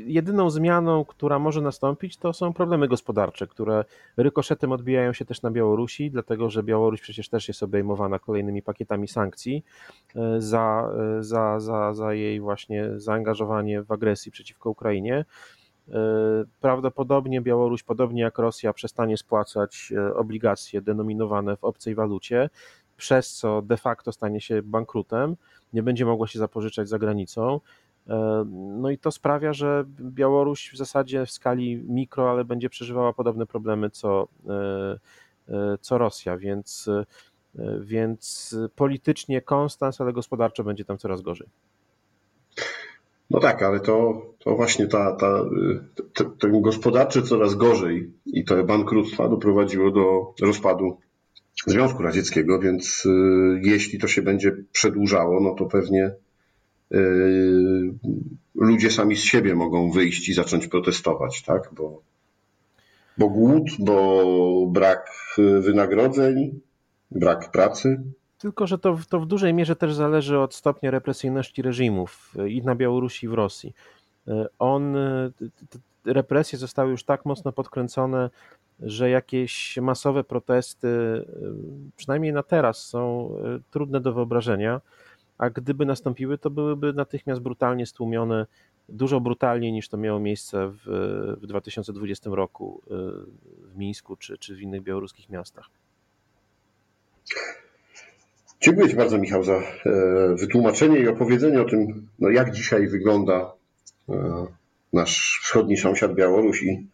Jedyną 0.06 0.50
zmianą, 0.50 1.06
która 1.06 1.40
może 1.40 1.62
nastąpić, 1.62 2.18
to 2.18 2.34
są 2.34 2.54
problemy 2.54 2.88
gospodarcze, 2.88 3.48
które 3.48 3.86
rykoszetem 4.18 4.72
odbijają 4.72 5.14
się 5.14 5.26
też 5.26 5.42
na 5.42 5.52
Białorusi, 5.52 6.12
dlatego 6.12 6.50
że 6.50 6.64
Białoruś 6.64 7.02
przecież 7.02 7.30
też 7.30 7.48
jest 7.48 7.64
obejmowana 7.64 8.20
kolejnymi 8.20 8.62
pakietami 8.62 9.08
sankcji 9.08 9.64
e, 10.16 10.42
za, 10.42 10.92
e, 11.20 11.24
za, 11.24 11.60
za, 11.60 11.94
za 11.94 12.14
jej 12.14 12.40
właśnie 12.40 12.90
zaangażowanie 12.96 13.84
w 13.84 13.92
agresji 13.92 14.32
przeciwko 14.32 14.70
Ukrainie. 14.70 15.26
E, 15.90 15.94
prawdopodobnie 16.62 17.42
Białoruś, 17.42 17.84
podobnie 17.84 18.22
jak 18.22 18.38
Rosja, 18.38 18.74
przestanie 18.74 19.18
spłacać 19.18 19.94
obligacje 20.16 20.82
denominowane 20.82 21.58
w 21.58 21.64
obcej 21.64 21.96
walucie, 21.96 22.50
przez 22.98 23.34
co 23.34 23.62
de 23.62 23.78
facto 23.78 24.12
stanie 24.12 24.42
się 24.42 24.62
bankrutem, 24.62 25.36
nie 25.74 25.84
będzie 25.84 26.06
mogła 26.06 26.28
się 26.28 26.40
zapożyczać 26.40 26.90
za 26.90 27.00
granicą. 27.00 27.60
E, 28.10 28.46
no 28.80 28.90
i 28.90 28.98
to 28.98 29.12
sprawia, 29.12 29.54
że 29.54 29.86
Białoruś 30.02 30.72
w 30.74 30.78
zasadzie 30.78 31.26
w 31.26 31.32
skali 31.32 31.84
mikro, 31.88 32.32
ale 32.32 32.46
będzie 32.46 32.70
przeżywała 32.70 33.14
podobne 33.14 33.46
problemy 33.46 33.90
co, 33.90 34.28
e, 34.50 35.00
e, 35.50 35.78
co 35.82 35.98
Rosja, 35.98 36.38
więc, 36.38 36.90
więc 37.80 38.56
politycznie 38.76 39.42
konstans, 39.42 40.02
ale 40.02 40.14
gospodarczo 40.14 40.64
będzie 40.64 40.86
tam 40.86 40.98
coraz 40.98 41.22
gorzej. 41.22 41.48
No 43.30 43.40
tak, 43.40 43.64
ale 43.64 43.80
to, 43.80 44.22
to 44.40 44.56
właśnie 44.56 44.88
ta, 44.88 45.16
ta, 45.16 45.44
ten 46.40 46.62
gospodarczy 46.62 47.22
coraz 47.22 47.56
gorzej 47.56 48.12
i 48.26 48.46
to 48.46 48.64
bankructwa 48.64 49.30
doprowadziło 49.30 49.92
do 49.92 50.34
rozpadu 50.42 50.98
Związku 51.68 52.04
Radzieckiego, 52.04 52.60
więc 52.60 53.08
jeśli 53.62 54.00
to 54.00 54.08
się 54.08 54.22
będzie 54.22 54.56
przedłużało, 54.72 55.40
no 55.40 55.56
to 55.56 55.66
pewnie 55.66 56.12
ludzie 58.56 58.92
sami 58.92 59.16
z 59.16 59.24
siebie 59.24 59.56
mogą 59.56 59.92
wyjść 59.92 60.30
i 60.30 60.34
zacząć 60.34 60.68
protestować, 60.68 61.44
tak? 61.44 61.70
Bo, 61.74 62.02
bo 63.18 63.30
głód, 63.30 63.64
bo 63.80 64.68
brak 64.68 65.12
wynagrodzeń, 65.62 66.60
brak 67.12 67.52
pracy. 67.52 68.04
Tylko, 68.38 68.68
że 68.68 68.78
to, 68.78 68.98
to 69.10 69.20
w 69.20 69.26
dużej 69.26 69.54
mierze 69.54 69.76
też 69.76 69.94
zależy 69.94 70.40
od 70.40 70.56
stopnia 70.56 70.92
represyjności 70.92 71.62
reżimów 71.62 72.34
i 72.48 72.62
na 72.62 72.76
Białorusi, 72.76 73.26
i 73.26 73.30
w 73.30 73.34
Rosji. 73.34 73.74
On, 74.60 74.96
represje 76.06 76.60
zostały 76.60 76.92
już 76.92 77.04
tak 77.04 77.26
mocno 77.26 77.52
podkręcone, 77.52 78.30
że 78.80 79.10
jakieś 79.10 79.78
masowe 79.78 80.24
protesty, 80.24 80.88
przynajmniej 81.96 82.34
na 82.34 82.44
teraz, 82.44 82.88
są 82.88 83.32
trudne 83.72 84.02
do 84.02 84.14
wyobrażenia 84.14 84.82
a 85.38 85.50
gdyby 85.50 85.86
nastąpiły, 85.86 86.38
to 86.38 86.50
byłyby 86.50 86.94
natychmiast 86.94 87.42
brutalnie 87.42 87.86
stłumione, 87.86 88.46
dużo 88.90 89.20
brutalniej 89.20 89.72
niż 89.72 89.90
to 89.90 89.98
miało 89.98 90.20
miejsce 90.20 90.72
w, 90.72 91.38
w 91.42 91.48
2020 91.48 92.30
roku 92.34 92.82
y, 92.86 92.92
w 93.70 93.78
Mińsku 93.78 94.16
czy, 94.16 94.38
czy 94.38 94.56
w 94.56 94.62
innych 94.62 94.82
białoruskich 94.82 95.30
miastach. 95.30 95.70
Dziękuję 98.62 98.90
Ci 98.90 98.96
bardzo, 98.96 99.18
Michał, 99.18 99.44
za 99.44 99.54
e, 99.54 99.64
wytłumaczenie 100.36 101.00
i 101.00 101.08
opowiedzenie 101.08 101.62
o 101.62 101.66
tym, 101.66 102.08
no 102.20 102.30
jak 102.30 102.52
dzisiaj 102.52 102.88
wygląda 102.88 103.54
e, 104.10 104.46
nasz 104.94 105.40
wschodni 105.44 105.78
sąsiad 105.78 106.16
Białoruś 106.16 106.64
i 106.64 106.88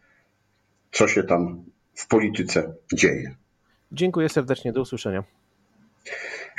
co 0.92 1.08
się 1.08 1.22
tam 1.22 1.64
w 1.94 2.08
polityce 2.08 2.74
dzieje. 2.92 3.34
Dziękuję 3.92 4.28
serdecznie, 4.28 4.72
do 4.72 4.80
usłyszenia. 4.80 5.24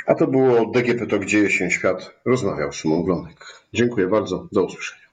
A 0.06 0.14
to 0.14 0.26
było 0.26 0.66
DGP 0.66 1.06
to 1.06 1.18
Dzieje 1.18 1.50
się 1.50 1.70
świat. 1.70 2.20
Rozmawiał 2.24 2.72
Szymon 2.72 3.02
Glonek. 3.04 3.62
Dziękuję 3.72 4.06
bardzo, 4.06 4.48
do 4.52 4.64
usłyszenia. 4.64 5.05